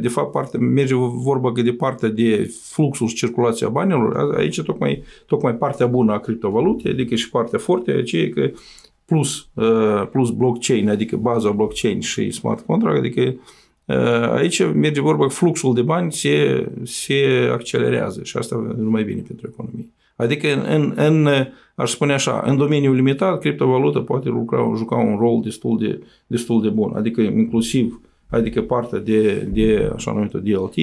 [0.00, 5.02] de fapt, parte, merge vorba că de partea de fluxul și circulația banilor, aici tocmai,
[5.26, 8.50] tocmai partea bună a criptovalutei, adică și partea forte, aceea că
[9.04, 9.48] plus,
[10.10, 13.34] plus blockchain, adică baza blockchain și smart contract, adică
[14.34, 19.22] Aici merge vorba că fluxul de bani se, se accelerează și asta nu mai bine
[19.26, 19.88] pentru economie.
[20.16, 21.28] Adică în, în, în,
[21.74, 26.62] aș spune așa, în domeniul limitat, criptovaluta poate lucra, juca un rol destul de, destul
[26.62, 28.00] de bun, adică inclusiv
[28.30, 30.74] adică partea de, de așa numită DLT,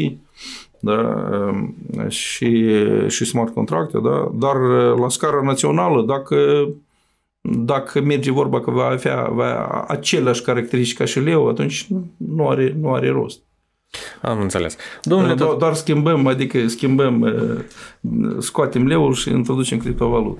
[0.79, 1.29] da,
[2.07, 2.69] și,
[3.07, 4.55] și smart contracte, da, dar
[4.99, 6.67] la scară națională, dacă
[7.49, 12.49] dacă merge vorba că va avea, va avea aceleași caracteristici ca și leu, atunci nu
[12.49, 13.41] are, nu are rost.
[14.21, 14.77] Am înțeles.
[15.03, 17.37] Domnule, doar, doar schimbăm, adică schimbăm,
[18.39, 20.39] scoatem leul și introducem criptovalută.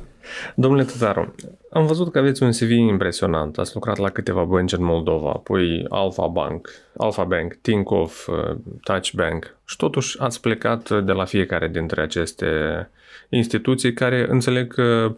[0.55, 1.35] Domnule Tătaru,
[1.71, 3.57] am văzut că aveți un CV impresionant.
[3.57, 8.29] Ați lucrat la câteva bănci în Moldova, apoi Alpha Bank, Alpha Bank, Tinkoff,
[8.83, 12.47] Touch Bank și totuși ați plecat de la fiecare dintre aceste
[13.29, 15.15] instituții care înțeleg că Uh,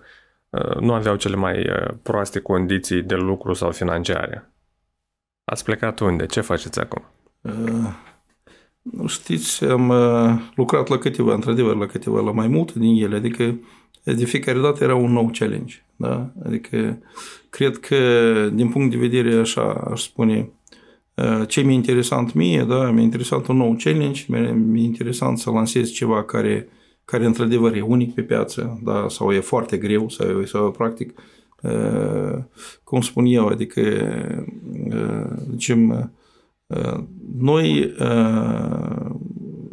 [0.79, 4.51] nu aveau cele mai uh, proaste condiții de lucru sau financiare.
[5.43, 6.25] Ați plecat unde?
[6.25, 7.03] Ce faceți acum?
[7.41, 7.93] Uh,
[9.07, 13.59] știți, am uh, lucrat la câteva, într-adevăr, la câteva, la mai multe din ele, adică
[14.03, 15.83] de fiecare dată era un nou challenge.
[15.95, 16.31] Da?
[16.45, 16.97] Adică
[17.49, 17.97] cred că,
[18.53, 20.49] din punct de vedere, așa, aș spune,
[21.13, 25.91] uh, ce mi-e interesant mie, da, mi-e interesant un nou challenge, mi-e interesant să lansez
[25.91, 26.69] ceva care
[27.09, 31.13] care într-adevăr e unic pe piață, da, sau e foarte greu, sau, sau practic,
[31.61, 32.37] uh,
[32.83, 33.81] cum spun eu, adică,
[34.89, 36.11] uh, zicem,
[36.67, 36.99] uh,
[37.37, 37.95] noi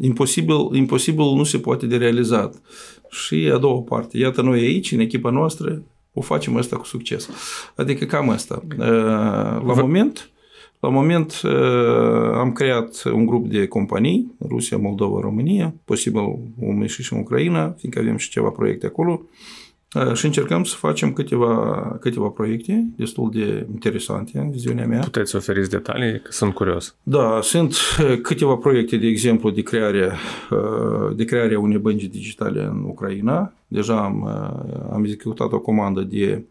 [0.00, 2.60] imposibil, imposibil nu se poate de realizat.
[3.08, 7.28] Și a doua parte, iată noi aici, în echipa noastră, o facem asta cu succes.
[7.74, 8.62] Adică cam asta.
[9.66, 10.30] La moment,
[10.86, 11.40] la moment
[12.34, 18.00] am creat un grup de companii, Rusia, Moldova, România, posibil o și în Ucraina, fiindcă
[18.00, 19.22] avem și ceva proiecte acolo.
[20.14, 25.00] Și încercăm să facem câteva, câteva proiecte destul de interesante în viziunea mea.
[25.00, 26.20] Puteți oferiți detalii?
[26.20, 26.96] Că sunt curios.
[27.02, 27.76] Da, sunt
[28.22, 30.12] câteva proiecte, de exemplu, de creare,
[31.16, 33.52] de crearea unei bănci digitale în Ucraina.
[33.68, 34.26] Deja am,
[34.92, 36.42] am executat o comandă de,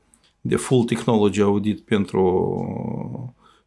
[0.41, 2.24] de full technology audit pentru,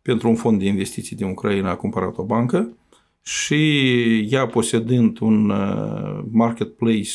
[0.09, 2.77] pentru un fond de investiții din Ucraina, a cumpărat o bancă
[3.23, 3.57] și
[4.31, 5.53] ea posedând un
[6.31, 7.11] marketplace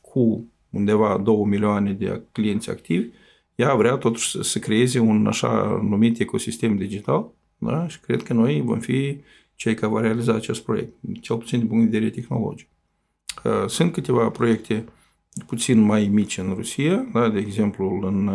[0.00, 3.08] cu undeva 2 milioane de clienți activi,
[3.54, 7.88] ea vrea totuși să creeze un așa numit ecosistem digital da?
[7.88, 9.16] și cred că noi vom fi
[9.54, 12.68] cei care vor realiza acest proiect, cel puțin din punct de vedere tehnologic.
[13.44, 14.84] Uh, sunt câteva proiecte
[15.46, 17.28] puțin mai mici în Rusia, da?
[17.28, 18.30] de exemplu în,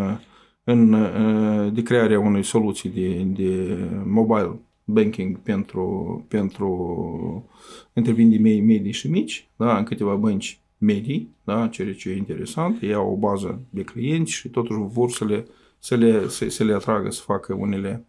[0.69, 7.45] în, uh, de crearea unei soluții de, de mobile banking pentru, pentru
[7.93, 9.77] întreprinderi medii și mici, da?
[9.77, 14.31] în câteva bănci medii, da, ceea ce e interesant, ei au o bază de clienți
[14.31, 15.45] și totuși vor să le,
[15.79, 18.05] să le, să, să le atragă să facă unele,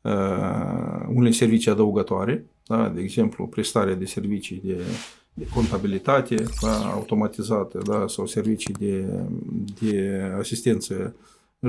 [0.00, 4.80] uh, unele servicii adăugătoare, da, de exemplu, prestarea de servicii de,
[5.34, 9.04] de contabilitate da, automatizată da, sau servicii de,
[9.80, 11.14] de asistență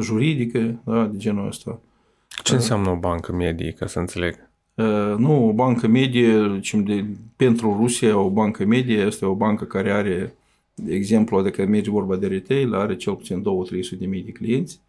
[0.01, 1.79] juridică da, de genul ăsta.
[2.43, 4.49] Ce înseamnă o bancă medie, ca să înțeleg?
[4.73, 7.05] Uh, nu, o bancă medie, de,
[7.35, 10.35] pentru Rusia, o bancă medie este o bancă care are,
[10.73, 13.43] de exemplu, adică merge vorba de retail, are cel puțin
[13.95, 14.79] 2-300 de mii de clienți.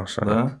[0.00, 0.24] Așa.
[0.24, 0.58] Da?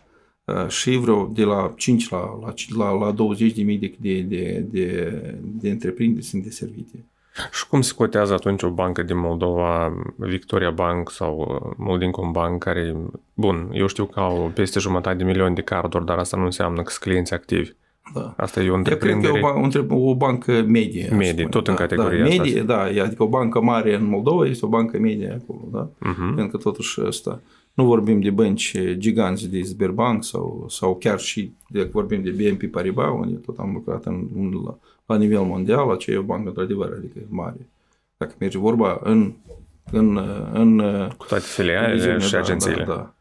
[0.54, 4.20] Uh, și vreo de la 5 la, la, la, la 20 de mii de, de,
[4.20, 7.04] de, de, de întreprinderi sunt deservite.
[7.52, 12.62] Și cum se cotează atunci o bancă din Moldova, Victoria Bank sau uh, Moldincom Bank,
[12.62, 12.96] care,
[13.34, 16.82] bun, eu știu că au peste jumătate de milion de carduri, dar asta nu înseamnă
[16.82, 17.70] că sunt clienți activi.
[18.14, 18.34] Da.
[18.36, 19.38] Asta e o întreprindere...
[19.38, 21.08] Eu cred că e o, o bancă medie.
[21.16, 22.90] Medie, tot da, în categoria da, medie, asta.
[22.92, 25.88] da, adică o bancă mare în Moldova este o bancă medie acolo, da?
[25.88, 26.34] Uh-huh.
[26.34, 27.40] Pentru că totuși ăsta,
[27.74, 32.70] nu vorbim de bănci giganți de Sberbank sau, sau chiar și de vorbim de BNP
[32.70, 36.48] Paribas, unde tot am lucrat în, în, la, la nivel mondial, aceea e o bancă
[36.48, 37.68] într-adevăr, adică mare.
[38.16, 39.32] Dacă merge vorba în,
[39.92, 40.16] în,
[40.52, 40.78] în
[41.16, 42.84] cu toate filialele și da, agențiile.
[42.84, 43.12] Da, da.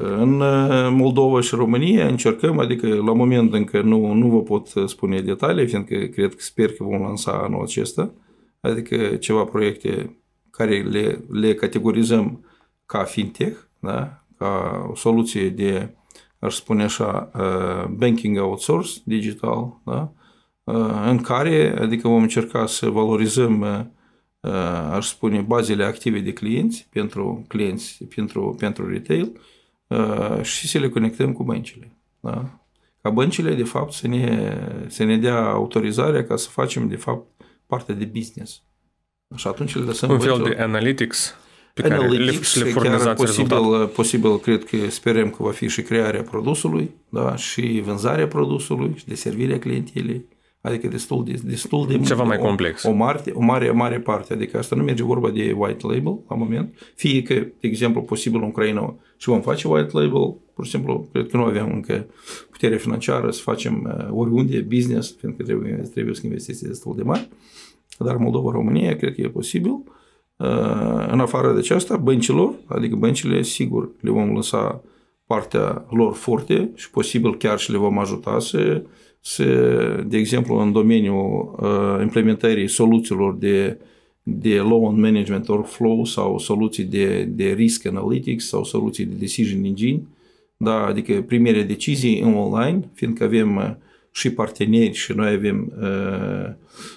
[0.00, 5.20] În uh, Moldova și România încercăm, adică la moment încă nu, nu vă pot spune
[5.20, 8.10] detalii, fiindcă cred că sper că vom lansa anul acesta,
[8.60, 10.16] adică ceva proiecte
[10.50, 12.44] care le, le categorizăm
[12.86, 14.22] ca fintech, da?
[14.38, 15.88] ca o soluție de,
[16.38, 20.12] aș spune așa, uh, banking outsource digital, da?
[20.72, 23.90] Uh, în care, adică vom încerca să valorizăm
[24.90, 29.32] aș spune, bazele active de clienți pentru clienți, pentru, pentru retail,
[29.88, 31.96] Uh, și să le conectăm cu băncile.
[32.20, 32.60] Da?
[33.02, 37.26] Ca băncile, de fapt, să ne, să ne dea autorizarea ca să facem, de fapt,
[37.66, 38.62] parte de business.
[39.34, 41.34] Și atunci le lăsăm Un fel de analytics
[41.74, 43.90] pe care analytics, le, le furnizați posibil, rezultat.
[43.90, 47.36] posibil, cred că sperăm că va fi și crearea produsului, da?
[47.36, 50.24] și vânzarea produsului și de servirea clientelei
[50.68, 52.82] Adică destul de, destul de Ceva mai complex.
[52.84, 54.32] O, o, mare, o mare, mare parte.
[54.32, 56.74] Adică asta nu merge vorba de white label la moment.
[56.94, 61.08] Fie că, de exemplu, posibil în Ucraina și vom face white label, pur și simplu,
[61.12, 62.06] cred că nu avem încă
[62.50, 67.02] putere financiară să facem uh, oriunde business, pentru că trebuie, trebuie să investiții destul de
[67.02, 67.28] mari.
[67.98, 69.70] Dar Moldova, România, cred că e posibil.
[70.36, 74.82] Uh, în afară de aceasta, băncilor, adică băncile, sigur, le vom lăsa
[75.26, 78.82] partea lor forte și posibil chiar și le vom ajuta să
[79.28, 83.78] să, de exemplu, în domeniul uh, implementării soluțiilor de,
[84.22, 90.02] de loan management workflow sau soluții de, de risk analytics sau soluții de decision engine,
[90.56, 93.70] da, adică primele decizii în online, fiindcă avem uh,
[94.12, 96.52] și parteneri și noi avem uh,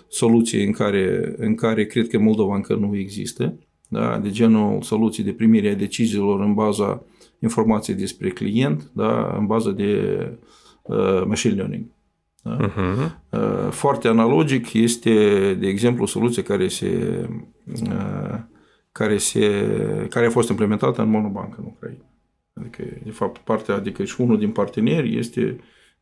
[0.08, 3.54] soluții în care, în care cred că Moldova încă nu există,
[3.88, 7.04] da, de genul soluții de primire a deciziilor în baza
[7.40, 10.22] informației despre client, da, în bază de
[10.82, 11.86] uh, machine learning.
[12.42, 12.58] Da?
[12.58, 13.70] Uh-huh.
[13.72, 15.14] Foarte analogic este,
[15.54, 17.22] de exemplu, o soluție care se,
[17.66, 18.40] uh,
[18.92, 19.66] care, se,
[20.10, 22.06] care a fost implementată în Monobank în Ucraina.
[22.54, 25.60] Adică, de fapt, partea, adică și unul din parteneri este,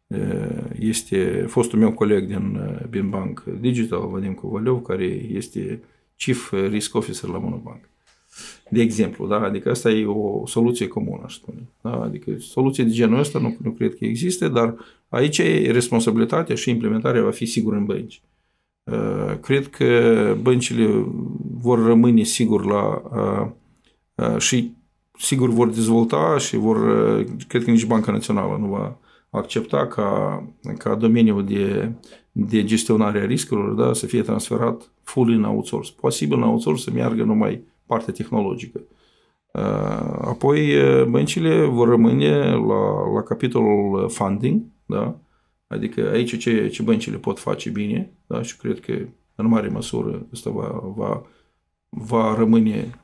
[0.08, 2.60] uh, este fostul meu coleg din,
[2.90, 5.84] din Bank Digital, Vadim Kovalov, care este
[6.18, 7.90] Chief Risk Officer la Monobank.
[8.70, 9.40] De exemplu, da?
[9.40, 11.70] Adică asta e o soluție comună, aș spune.
[11.82, 12.02] Da?
[12.02, 14.76] Adică soluție de genul ăsta nu, nu cred că există, dar
[15.10, 18.22] aici e responsabilitatea și implementarea va fi sigur în bănci.
[19.42, 21.06] Cred că băncile
[21.62, 23.02] vor rămâne sigur la
[24.38, 24.72] și
[25.18, 26.78] sigur vor dezvolta și vor,
[27.48, 28.98] cred că nici Banca Națională nu va
[29.30, 30.44] accepta ca,
[30.78, 31.92] ca domeniul de,
[32.32, 35.92] de gestionare a riscurilor da, să fie transferat full în outsource.
[36.00, 38.82] Posibil în outsource să meargă numai partea tehnologică.
[40.22, 40.74] Apoi
[41.10, 45.20] băncile vor rămâne la, la capitolul funding, da?
[45.68, 48.42] adică aici ce, ce băncile pot face bine da?
[48.42, 48.94] și cred că
[49.36, 51.22] în mare măsură asta va, va,
[51.90, 53.00] va rămâne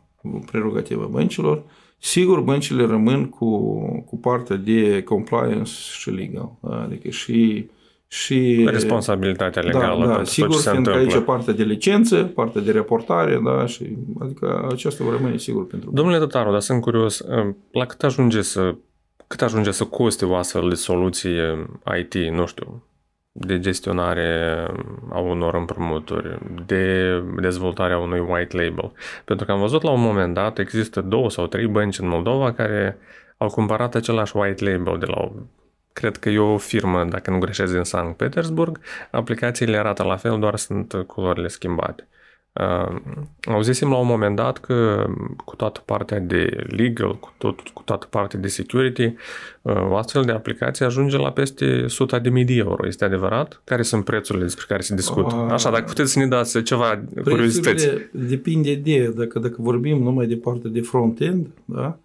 [0.45, 1.63] prerogativa băncilor.
[1.97, 3.69] Sigur, băncile rămân cu,
[4.05, 6.81] cu partea de compliance și legal, da?
[6.81, 7.69] adică și
[8.15, 10.05] și responsabilitatea da, legală.
[10.05, 15.03] Da, da sigur, fiindcă aici partea de licență, partea de reportare, da, și adică aceasta
[15.03, 15.91] va rămâne sigur pentru.
[15.93, 17.23] Domnule Tătaru, dar sunt curios,
[17.71, 18.75] la cât ajunge să
[19.27, 21.67] cât ajunge să coste o astfel de soluție
[21.99, 22.83] IT, nu știu,
[23.31, 24.59] de gestionare
[25.11, 28.91] a unor împrumuturi, de dezvoltarea unui white label.
[29.25, 32.53] Pentru că am văzut la un moment dat, există două sau trei bănci în Moldova
[32.53, 32.97] care
[33.37, 35.31] au cumpărat același white label de la o
[35.95, 38.79] cred că e o firmă, dacă nu greșesc, din Sankt Petersburg.
[39.11, 42.07] Aplicațiile arată la fel, doar sunt culorile schimbate.
[42.53, 42.95] Uh,
[43.45, 45.05] auzisem la un moment dat că
[45.45, 49.13] cu toată partea de legal, cu, tot, cu toată partea de security,
[49.61, 52.87] uh, o astfel de aplicație ajunge la peste 100 de mii de euro.
[52.87, 53.61] Este adevărat?
[53.63, 55.35] Care sunt prețurile despre care se discută?
[55.35, 57.89] Uh, Așa, dacă puteți să ne dați ceva curiozități.
[58.11, 61.97] Depinde de, dacă, dacă vorbim numai de partea de front-end, da?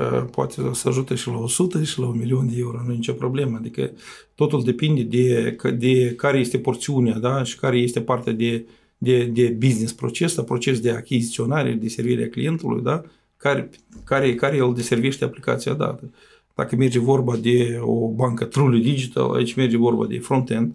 [0.00, 2.94] Uh, poate să ajute și la 100 și la un milion de euro, nu e
[2.94, 3.56] nicio problemă.
[3.56, 3.90] Adică
[4.34, 7.42] totul depinde de, de care este porțiunea da?
[7.42, 8.66] și care este partea de
[9.04, 13.02] de, de business proces, proces de achiziționare, de servire a clientului, da?
[13.36, 13.70] care,
[14.04, 16.10] care, care el deservește aplicația dată.
[16.54, 20.74] Dacă merge vorba de o bancă truly digital, aici merge vorba de front-end.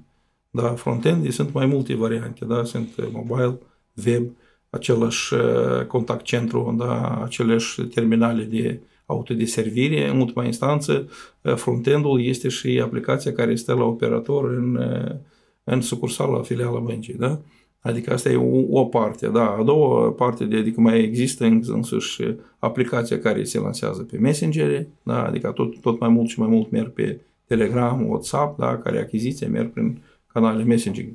[0.49, 2.63] Da, front-end sunt mai multe variante, da?
[2.63, 3.59] sunt mobile,
[4.05, 4.23] web,
[4.69, 7.23] același uh, contact centru, da?
[7.23, 8.79] aceleași terminale de
[9.09, 10.09] autodeservire.
[10.09, 11.09] În ultima instanță,
[11.41, 15.15] uh, front-end-ul este și aplicația care stă la operator în, uh,
[15.63, 17.13] în sucursala, filiala băncii.
[17.13, 17.39] Da?
[17.79, 19.55] Adică asta e o, o parte, da.
[19.59, 22.23] A doua parte, de, adică mai există însuși
[22.59, 26.71] aplicația care se lansează pe Messenger, da, adică tot, tot mai mult și mai mult
[26.71, 30.01] merg pe Telegram, WhatsApp, da, care achiziție merg prin
[30.33, 31.05] canale Messenger.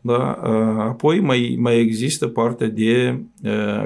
[0.00, 0.32] Da,
[0.78, 3.20] apoi mai, mai există partea de,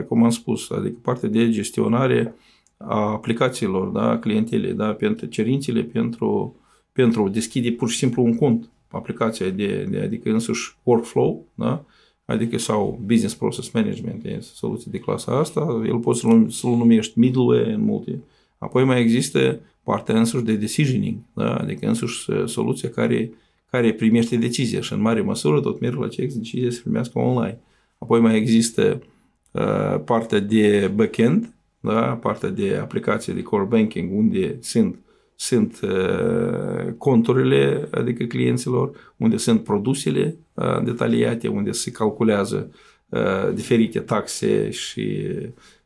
[0.09, 2.35] cum am spus, adică partea de gestionare
[2.77, 6.57] a aplicațiilor, da, clientele, da, pentru cerințele pentru,
[6.93, 11.85] pentru deschide pur și simplu un cont aplicația de, de adică însuși workflow, da?
[12.25, 17.19] adică sau business process management, e soluții de clasa asta, el poți să-l, să numești
[17.19, 18.19] middleware în multe.
[18.59, 21.57] Apoi mai există partea însuși de decisioning, da?
[21.57, 23.31] adică însuși soluția care,
[23.71, 27.61] care primește decizia și în mare măsură tot merg la ce decizia să primească online.
[27.99, 29.03] Apoi mai există
[29.51, 32.19] uh, partea de backend, da?
[32.23, 35.01] partea de aplicație de core banking, unde sunt
[35.37, 42.71] sunt uh, conturile, adică clienților, unde sunt produsele uh, detaliate, unde se calculează
[43.09, 45.29] uh, diferite taxe și,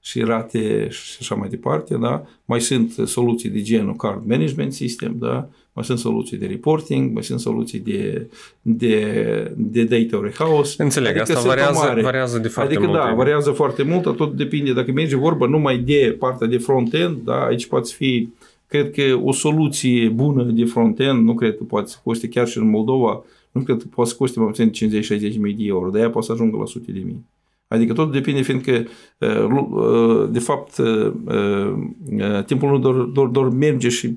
[0.01, 2.26] și rate și așa mai departe, da?
[2.45, 5.49] Mai sunt soluții de genul card management system, da?
[5.81, 8.26] Mai sunt soluții de reporting, mai sunt soluții de,
[8.62, 10.83] de, de data warehouse.
[10.83, 13.01] Înțeleg, adică asta variază, variază de foarte adică, mult.
[13.03, 14.72] da, variază foarte mult, tot depinde.
[14.72, 19.20] Dacă merge vorba numai de partea de front-end, da, aici poate fi uh, Cred că
[19.22, 23.24] o soluție bună de front-end, nu cred că poate să coste chiar și în Moldova,
[23.51, 24.70] nu cred că poate să coste mai puțin
[25.35, 27.24] 50-60 mii de euro, de aia poate să ajungă la sute de mii.
[27.73, 28.85] Adică tot depinde, fiindcă,
[29.18, 31.12] uh, uh, de fapt, uh,
[32.47, 34.16] timpul nu doar, doar, doar merge și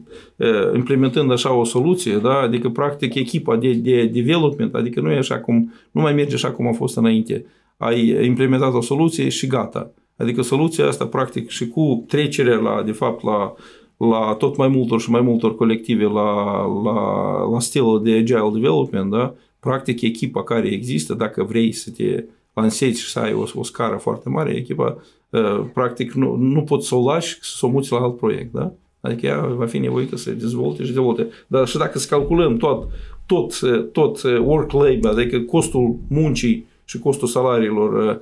[0.75, 2.39] implementând așa o soluție, da?
[2.39, 6.51] adică, practic, echipa de, de development, adică nu e așa cum, nu mai merge așa
[6.51, 7.45] cum a fost înainte.
[7.77, 9.91] Ai implementat o soluție și gata.
[10.17, 13.53] Adică soluția asta, practic, și cu trecerea la, de fapt, la
[13.97, 19.11] la tot mai multor și mai multor colective la, la, la stilul de agile development,
[19.11, 19.35] da?
[19.59, 23.95] practic echipa care există, dacă vrei să te lansezi și să ai o, o scară
[23.95, 24.97] foarte mare, echipa
[25.29, 28.71] uh, practic nu, nu poți să o lași să o muți la alt proiect, da?
[29.01, 31.29] Adică ea va fi nevoită să dezvolte și dezvolte.
[31.47, 32.87] Dar și dacă să calculăm tot,
[33.25, 33.59] tot,
[33.91, 38.21] tot work labor, adică costul muncii și costul salariilor,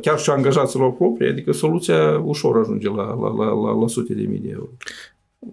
[0.00, 4.22] chiar și angajaților proprii, adică soluția ușor ajunge la, la, la, la, la sute de
[4.22, 4.68] mii de euro.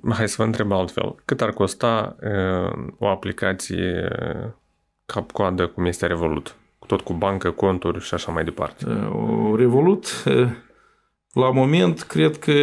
[0.09, 1.15] Hai să vă întreb altfel.
[1.25, 4.07] Cât ar costa uh, o aplicație
[5.05, 6.56] cap-coadă cum este Revolut?
[6.87, 8.85] Tot cu bancă, conturi și așa mai departe.
[9.11, 10.23] O Revolut,
[11.33, 12.53] la moment, cred că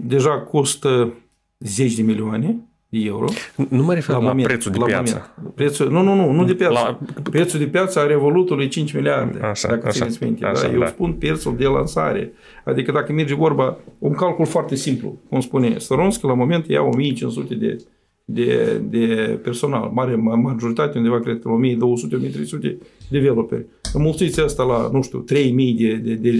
[0.00, 1.12] deja costă
[1.58, 2.56] 10 de milioane,
[2.88, 3.26] de euro.
[3.68, 5.32] Nu mă refer la, la moment, prețul de la piață.
[5.36, 5.54] Moment.
[5.54, 6.72] Prețul, nu, nu, nu, nu de piață.
[6.72, 6.98] La...
[7.30, 10.44] Prețul de piață a Revolutului 5 miliarde, așa, dacă așa, țineți minte.
[10.44, 10.72] Așa, da?
[10.72, 10.86] Eu da.
[10.86, 12.32] spun prețul de lansare.
[12.64, 17.54] Adică dacă merge vorba, un calcul foarte simplu, cum spune Storonski, la moment ia 1500
[17.54, 17.76] de,
[18.32, 22.74] de, de personal, mare majoritate, undeva cred că 1200-1300
[23.10, 23.66] developeri.
[23.92, 26.30] Înmulțiți asta la, nu știu, 3000 de, de, de,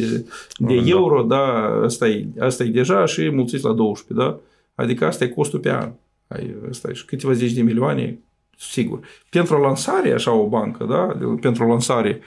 [0.59, 0.89] de da.
[0.89, 4.41] euro, da, asta e, asta e deja și mulțiți la 12, da?
[4.75, 5.93] Adică asta e costul pe an.
[6.29, 8.19] Ai, asta e și câteva zeci de milioane,
[8.59, 9.01] sigur.
[9.31, 11.19] Pentru lansare, așa o bancă, da?
[11.41, 12.21] Pentru lansare,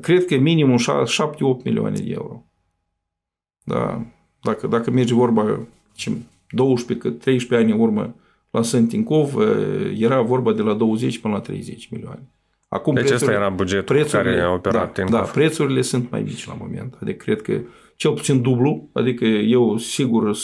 [0.00, 2.44] cred că minimum 7-8 milioane de euro.
[3.64, 4.06] Da?
[4.42, 5.66] Dacă, dacă merge vorba
[6.50, 8.14] 12, 13 ani în urmă
[8.50, 9.34] la Sântincov,
[9.98, 12.28] era vorba de la 20 până la 30 milioane.
[12.68, 16.56] Acum deci ăsta era bugetul care a operat da, da, prețurile sunt mai mici la
[16.60, 16.98] moment.
[17.02, 17.60] Adică cred că
[17.96, 20.36] cel puțin dublu, adică eu sigur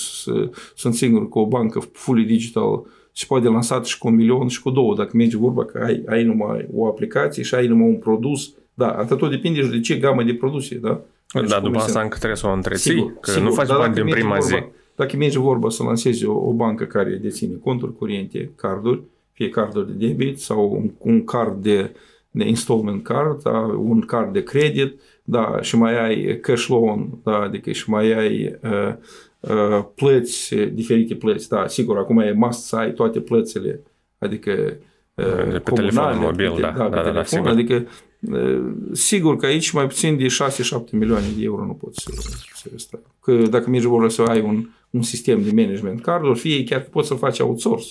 [0.75, 2.83] sunt sigur că o bancă fully digital
[3.13, 6.03] se poate lansa și cu un milion și cu două, dacă merge vorba că ai,
[6.09, 9.97] ai numai o aplicație și ai numai un produs, da, atât tot depinde de ce
[9.97, 11.01] gamă de produse, da?
[11.33, 13.95] Deci, da, după asta încă trebuie să o întreții, sigur, că sigur, nu faci bani
[13.95, 14.63] din prima vorba, zi.
[14.95, 19.97] Dacă merge vorba să lansezi o, o bancă care deține conturi curente, carduri, fie carduri
[19.97, 21.95] de debit sau un, un card de,
[22.31, 27.39] de installment card, da, un card de credit, da, și mai ai cash loan, da,
[27.39, 28.95] adică și mai ai uh,
[29.41, 33.81] uh, plăți, diferite plăți, da, sigur, acum e must să ai toate plățile,
[34.19, 34.77] adică
[35.15, 37.49] uh, de pe telefon mobil, pe, da, da, da, da, da, sigur.
[37.49, 37.87] adică
[38.21, 42.11] uh, sigur că aici mai puțin de 6-7 milioane de euro nu poți să,
[42.55, 43.01] să stai.
[43.21, 46.89] Că dacă mergi vorba să ai un, un sistem de management carduri, fie chiar că
[46.91, 47.87] poți să faci outsource.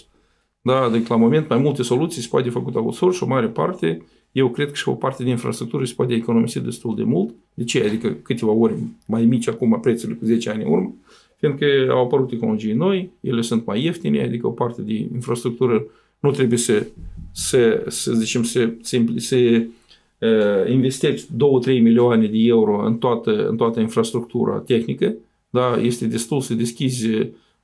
[0.62, 4.01] Da, adică la moment mai multe soluții se poate făcut outsource și o mare parte
[4.34, 7.34] eu cred că și o parte din infrastructură se poate economisi destul de mult.
[7.54, 7.84] De ce?
[7.84, 8.74] Adică câteva ori
[9.06, 10.93] mai mici acum prețurile cu 10 ani în urmă,
[11.38, 15.86] fiindcă au apărut tehnologii noi, ele sunt mai ieftine, adică o parte din infrastructură
[16.20, 16.86] nu trebuie să,
[17.32, 23.58] să, să zicem, să, să, să uh, investești 2-3 milioane de euro în toată, în
[23.58, 25.16] toată infrastructura tehnică,
[25.54, 27.10] da, este destul să deschizi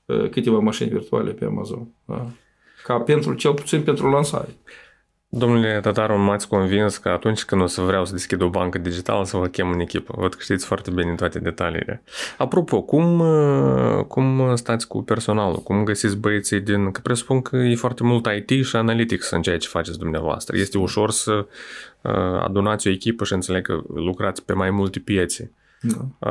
[0.06, 1.88] uh, câteva mașini virtuale pe Amazon.
[2.06, 2.28] Da?
[2.84, 4.48] Ca pentru, cel puțin pentru lansare.
[5.30, 9.26] Domnule Tataru, m-ați convins că atunci când o să vreau să deschid o bancă digitală
[9.26, 10.14] să vă chem în echipă.
[10.18, 12.04] Văd că știți foarte bine toate detaliile.
[12.38, 13.24] Apropo, cum,
[14.08, 15.58] cum stați cu personalul?
[15.58, 16.92] Cum găsiți băieții din...
[16.92, 20.58] Că presupun că e foarte mult IT și analytics în ceea ce faceți dumneavoastră.
[20.58, 21.48] Este ușor să
[22.02, 22.12] uh,
[22.44, 25.52] adunați o echipă și înțeleg că lucrați pe mai multe piețe.
[25.82, 26.30] Da.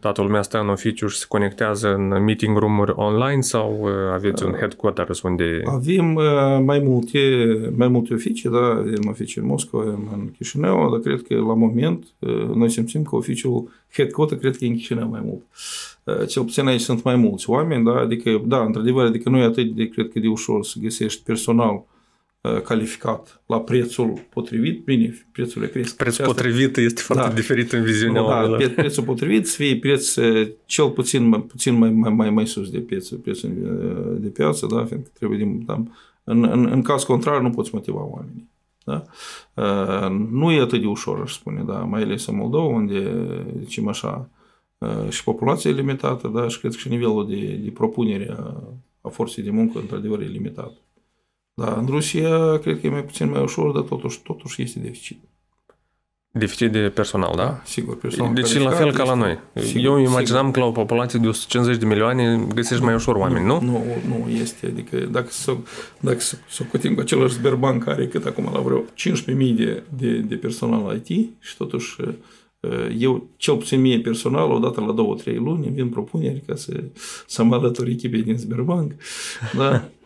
[0.00, 4.52] Toată lumea stă în oficiu și se conectează în meeting room-uri online sau aveți un
[4.52, 5.62] headquarters unde...
[5.64, 6.04] Avem
[6.64, 7.18] mai multe,
[7.76, 12.04] mai multe oficii, da, avem oficii în Moscova, în Chișinău, dar cred că la moment
[12.54, 15.42] noi simțim că oficiul headquarter cred că e în Chișinău mai mult.
[16.28, 19.74] Cel puțin aici sunt mai mulți oameni, da, adică, da, într-adevăr, adică nu e atât
[19.74, 21.91] de, cred că de ușor să găsești personal Uh,
[22.64, 25.96] calificat la prețul potrivit, bine, prețurile cresc.
[25.96, 27.34] Prețul potrivit este foarte da.
[27.34, 31.74] diferit în viziunea da, da, prețul potrivit să fie preț uh, cel puțin, mai, puțin
[31.74, 35.64] mai, mai, mai, mai sus de prețul, prețul uh, de piață, da, fiindcă trebuie din,
[35.64, 35.82] da,
[36.24, 38.50] în, în, în caz contrar nu poți motiva oamenii.
[38.84, 39.04] Da?
[40.30, 43.24] nu e atât de ușor, aș spune, da, mai ales în Moldova, unde,
[43.60, 44.28] zicem așa,
[45.08, 48.62] și populația e limitată, da, și cred că și nivelul de, de propunere a,
[49.00, 50.72] a forței de muncă, într-adevăr, e limitat.
[51.64, 55.18] Da, în Rusia cred că e mai puțin mai ușor, dar totuși, totuși este deficit.
[56.30, 57.60] Deficit de personal, da?
[57.64, 58.34] Sigur, personal.
[58.34, 59.38] Deci la fel ca la noi.
[59.54, 60.50] Sigur, Eu imaginam sigur.
[60.50, 63.60] că la o populație de 150 de milioane găsești mai ușor oameni, nu?
[63.60, 64.66] Nu, nu este.
[64.66, 65.56] Adică dacă să,
[66.00, 70.18] dacă să, să cotim cu același Sberbank care cât acum la vreo 15.000 de, de,
[70.18, 71.96] de personal IT și totuși
[72.98, 76.84] eu, cel puțin mie personal, odată la două, trei luni, îmi vin propuneri ca să,
[77.26, 78.92] să mă alătur echipei din Sberbank.
[79.56, 79.84] Da?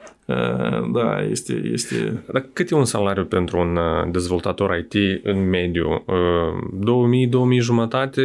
[0.92, 2.22] Da, este, este...
[2.32, 3.78] Dar cât e un salariu pentru un
[4.12, 6.04] dezvoltator IT în mediu?
[7.56, 8.22] 2000-2000 jumătate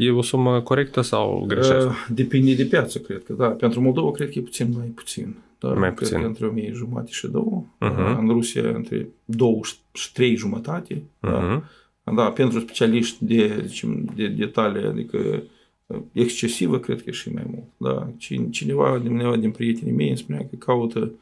[0.00, 1.90] e o sumă corectă sau greșește?
[2.08, 3.46] Depinde de piață, cred că, da.
[3.46, 5.36] Pentru Moldova cred că e puțin mai puțin.
[5.58, 6.20] Da, mai cred puțin.
[6.20, 7.42] Că între 1000 jumate și 2.
[7.80, 8.18] Uh-huh.
[8.18, 9.60] În Rusia între 2
[9.92, 10.94] și 3 jumătate.
[10.94, 11.62] Uh-huh.
[12.04, 12.12] Da.
[12.14, 15.42] da, pentru specialiști de, zicem, de detalii, adică
[16.12, 17.94] excesivă, cred că și mai mult.
[17.94, 18.08] Da.
[18.50, 21.12] Cineva, cineva din prietenii mei îmi spunea că caută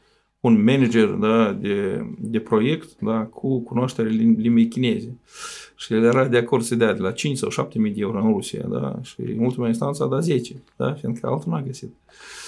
[0.41, 5.17] un manager da, de, de proiect da, cu cunoaștere limbii chineze.
[5.75, 8.23] Și el era de acord să dea de la 5 sau 7 mii de euro
[8.23, 11.93] în Rusia, da, și în ultima instanță a dat 10, da, fiindcă altul n-a găsit.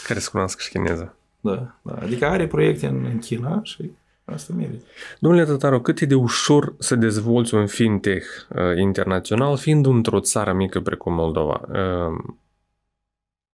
[0.08, 1.16] Care să cunoască și chineză.
[1.42, 3.92] Da, da, adică are proiecte în, în China și
[4.26, 4.84] asta merită.
[5.20, 10.54] Domnule Tătaru, cât e de ușor să dezvolți un fintech uh, internațional fiind într-o țară
[10.54, 11.62] mică precum Moldova?
[11.68, 12.36] Uh,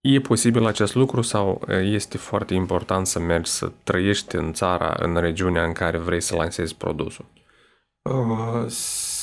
[0.02, 5.16] E posibil acest lucru sau este foarte important să mergi să trăiești în țara, în
[5.16, 7.26] regiunea în care vrei să lansezi produsul?
[8.02, 8.66] Uh,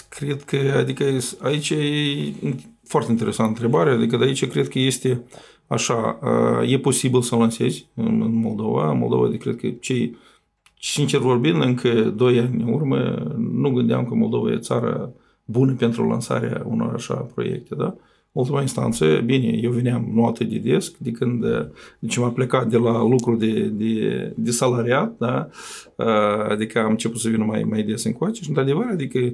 [0.08, 1.04] cred că, adică
[1.40, 2.32] aici e
[2.82, 5.22] foarte interesantă întrebare, adică de aici cred că este
[5.66, 8.90] așa, uh, e posibil să lansezi în Moldova.
[8.90, 10.16] În Moldova, de cred că cei,
[10.80, 12.98] sincer vorbind, încă 2 ani în urmă,
[13.36, 15.10] nu gândeam că Moldova e țara
[15.44, 17.94] bună pentru lansarea unor așa proiecte, da?
[18.38, 21.44] Ultima instanță, bine, eu veneam nu atât de des, de când
[21.98, 25.48] deci m-am plecat de la lucru de, de, de salariat, da?
[26.48, 29.32] adică am început să vin mai, mai des încoace și, într-adevăr, adică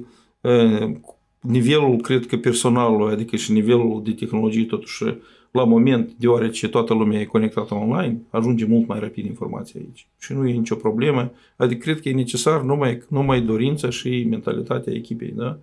[1.39, 5.03] nivelul, cred că personalul, adică și nivelul de tehnologie, totuși,
[5.51, 10.07] la moment, deoarece toată lumea e conectată online, ajunge mult mai rapid informația aici.
[10.19, 11.31] Și nu e nicio problemă.
[11.55, 15.33] Adică cred că e necesar numai, numai dorința și mentalitatea echipei.
[15.35, 15.57] Da?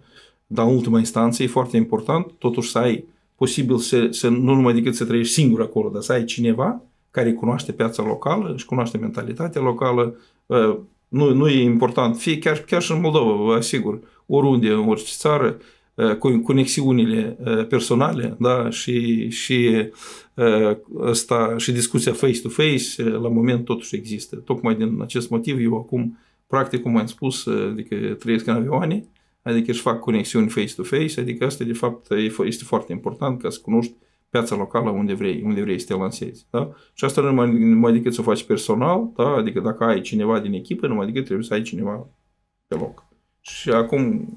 [0.47, 3.05] Dar în ultima instanță e foarte important totuși să ai
[3.41, 7.33] posibil să, să nu numai decât să trăiești singur acolo, dar să ai cineva care
[7.33, 10.15] cunoaște piața locală și cunoaște mentalitatea locală.
[10.47, 10.77] Uh,
[11.09, 15.13] nu, nu e important, fie chiar, chiar și în Moldova, vă asigur, oriunde, în orice
[15.17, 15.57] țară,
[15.95, 18.71] uh, cu conexiunile uh, personale da?
[18.71, 19.89] și, și,
[21.05, 24.37] asta, și discuția face-to-face la moment totuși există.
[24.37, 29.05] Tocmai din acest motiv eu acum, practic, cum am spus, adică trăiesc în avioane,
[29.43, 32.11] adică își fac conexiuni face-to-face, adică asta de fapt
[32.45, 33.95] este foarte important ca să cunoști
[34.31, 36.47] piața locală unde vrei, unde vrei să te lansezi.
[36.51, 36.71] Da?
[36.95, 39.29] Și asta nu numai, numai decât să o faci personal, da?
[39.29, 42.09] adică dacă ai cineva din echipă, numai decât trebuie să ai cineva
[42.67, 43.05] pe loc.
[43.41, 44.29] Și acum,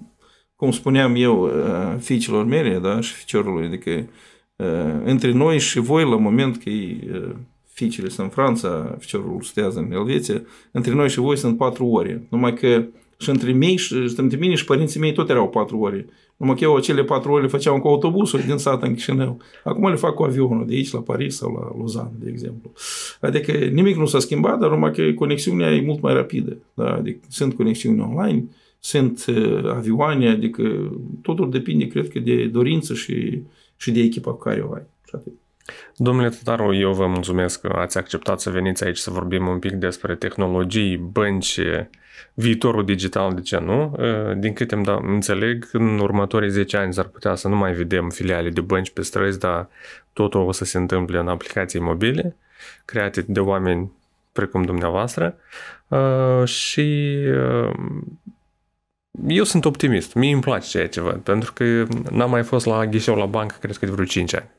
[0.56, 3.00] cum spuneam eu uh, fiicilor mele da?
[3.00, 3.90] și ficiorului, adică
[4.56, 7.36] uh, între noi și voi, la moment că uh,
[7.74, 10.42] fiicele sunt în Franța, ficiorul studiază în Elveția,
[10.72, 12.28] între noi și voi sunt patru ore.
[12.30, 12.86] Numai că
[13.18, 16.06] și între, mei, și, între mine și părinții mei tot erau patru ore.
[16.38, 19.38] Numai că eu acele patru ore le făceam cu autobusul din sat în Chișinău.
[19.64, 22.72] Acum le fac cu avionul de aici la Paris sau la Lausanne, de exemplu.
[23.22, 26.58] Adică nimic nu s-a schimbat, dar numai că conexiunea e mult mai rapidă.
[26.74, 26.94] Da?
[26.94, 28.46] Adică sunt conexiuni online,
[28.80, 30.92] sunt uh, avioane, adică
[31.22, 33.42] totul depinde, cred că, de dorință și,
[33.78, 34.84] și de echipa cu care o ai.
[35.08, 35.32] Și atât.
[35.96, 39.72] Domnule Tătaru, eu vă mulțumesc că ați acceptat să veniți aici să vorbim un pic
[39.72, 41.60] despre tehnologii, bănci,
[42.34, 43.96] viitorul digital, de ce nu?
[44.38, 48.10] Din câte îmi da, înțeleg, în următorii 10 ani s-ar putea să nu mai vedem
[48.10, 49.70] filiale de bănci pe străzi, dar
[50.14, 52.36] totul o să se întâmple în aplicații mobile,
[52.86, 53.92] create de oameni
[54.32, 55.36] precum dumneavoastră
[56.46, 57.16] și
[59.28, 60.14] eu sunt optimist.
[60.14, 63.56] Mie îmi place ceea ce văd, pentru că n-am mai fost la ghișeu la bancă,
[63.60, 64.50] cred că de vreo 5 ani.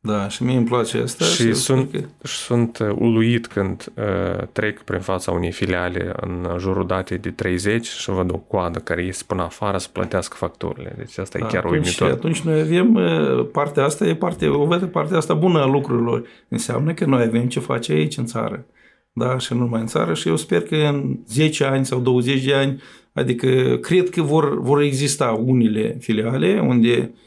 [0.00, 1.24] Da, și mie îmi place asta.
[1.24, 1.98] Și, și sunt, că...
[2.22, 7.86] sunt uh, uluit când uh, trec prin fața unei filiale în jurul datei de 30
[7.86, 10.94] și văd o coadă care iese până afară să plătească facturile.
[10.96, 12.10] Deci asta da, e chiar atunci, uimitor.
[12.10, 16.26] Atunci noi avem uh, partea asta, e parte, o vede partea asta bună a lucrurilor.
[16.48, 18.66] Înseamnă că noi avem ce face aici în țară.
[19.12, 22.44] Da, și nu numai în țară și eu sper că în 10 ani sau 20
[22.44, 22.82] de ani,
[23.12, 27.18] adică cred că vor, vor exista unele filiale unde uh, Uh,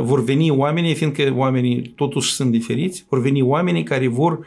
[0.00, 4.46] vor veni oamenii, fiindcă oamenii totuși sunt diferiți, vor veni oamenii care vor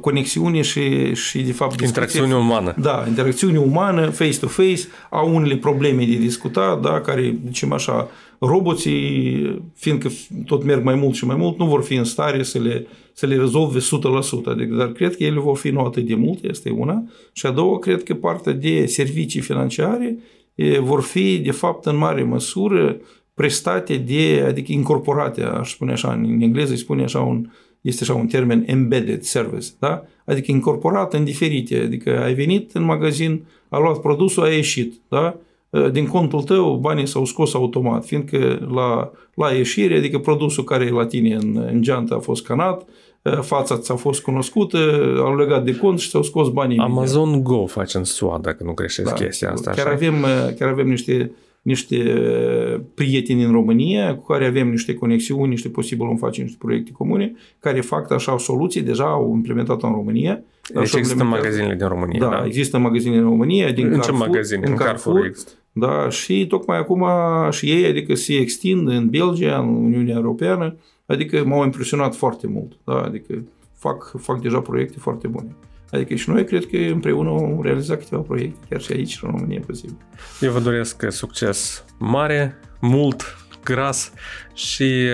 [0.00, 1.80] conexiune și, și de fapt...
[1.80, 2.74] Interacțiune umană.
[2.78, 10.10] Da, interacțiune umană, face-to-face, au unele probleme de discutat, da, care, zicem așa, roboții, fiindcă
[10.46, 13.26] tot merg mai mult și mai mult, nu vor fi în stare să le, să
[13.26, 13.82] le rezolve 100%.
[14.44, 17.02] Adică, dar cred că ele vor fi nu atât de mult, este una.
[17.32, 20.18] Și a doua, cred că partea de servicii financiare
[20.80, 22.96] vor fi, de fapt, în mare măsură,
[23.42, 28.14] prestate de, adică incorporate, aș spune așa, în engleză îi spune așa un, este așa
[28.14, 30.02] un termen embedded service, da?
[30.24, 35.36] Adică incorporat în diferite, adică ai venit în magazin, a luat produsul, a ieșit, da?
[35.92, 40.90] Din contul tău banii s-au scos automat, fiindcă la, la ieșire, adică produsul care e
[40.90, 42.84] la tine în, în geantă a fost scanat,
[43.40, 44.78] fața ți-a fost cunoscută,
[45.18, 46.78] au legat de cont și ți-au scos banii.
[46.78, 47.42] Amazon imediat.
[47.42, 49.70] Go face în SUA, dacă nu greșesc da, chestia asta.
[49.70, 49.94] Chiar așa?
[49.94, 50.26] avem,
[50.58, 51.32] chiar avem niște
[51.62, 51.96] niște
[52.94, 57.32] prieteni în România cu care avem niște conexiuni, niște posibil vom face niște proiecte comune,
[57.58, 60.42] care fac așa soluții, deja au implementat în România.
[60.74, 62.28] Deci există magazinele din România, da?
[62.28, 64.20] Da, există magazine în România, din în Carrefour.
[64.20, 64.60] ce magazine?
[64.64, 65.50] În, în Carrefour, Carrefour există.
[65.72, 67.06] Da, și tocmai acum
[67.50, 72.72] și ei, adică se extind în Belgia, în Uniunea Europeană, adică m-au impresionat foarte mult,
[72.84, 75.56] da, adică fac, fac deja proiecte foarte bune.
[75.92, 79.60] Adică și noi cred că împreună vom realiza câteva proiecte, chiar și aici, în România,
[79.66, 79.96] posibil.
[80.40, 84.12] Eu vă doresc succes mare, mult, gras
[84.54, 85.08] și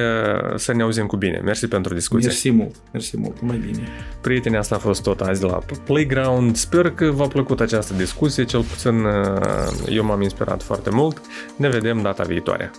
[0.49, 1.41] uh, să ne auzim cu bine.
[1.45, 2.27] Mersi pentru discuție.
[2.27, 3.89] Mersi mult, mersi mult, mai bine.
[4.21, 6.57] Prieteni, asta a fost tot azi de la Playground.
[6.57, 11.21] Sper că v-a plăcut această discuție, cel puțin uh, eu m-am inspirat foarte mult.
[11.57, 12.71] Ne vedem data viitoare.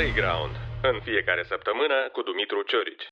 [0.00, 3.06] Playground, în fiecare săptămână cu Dumitru Ciorici.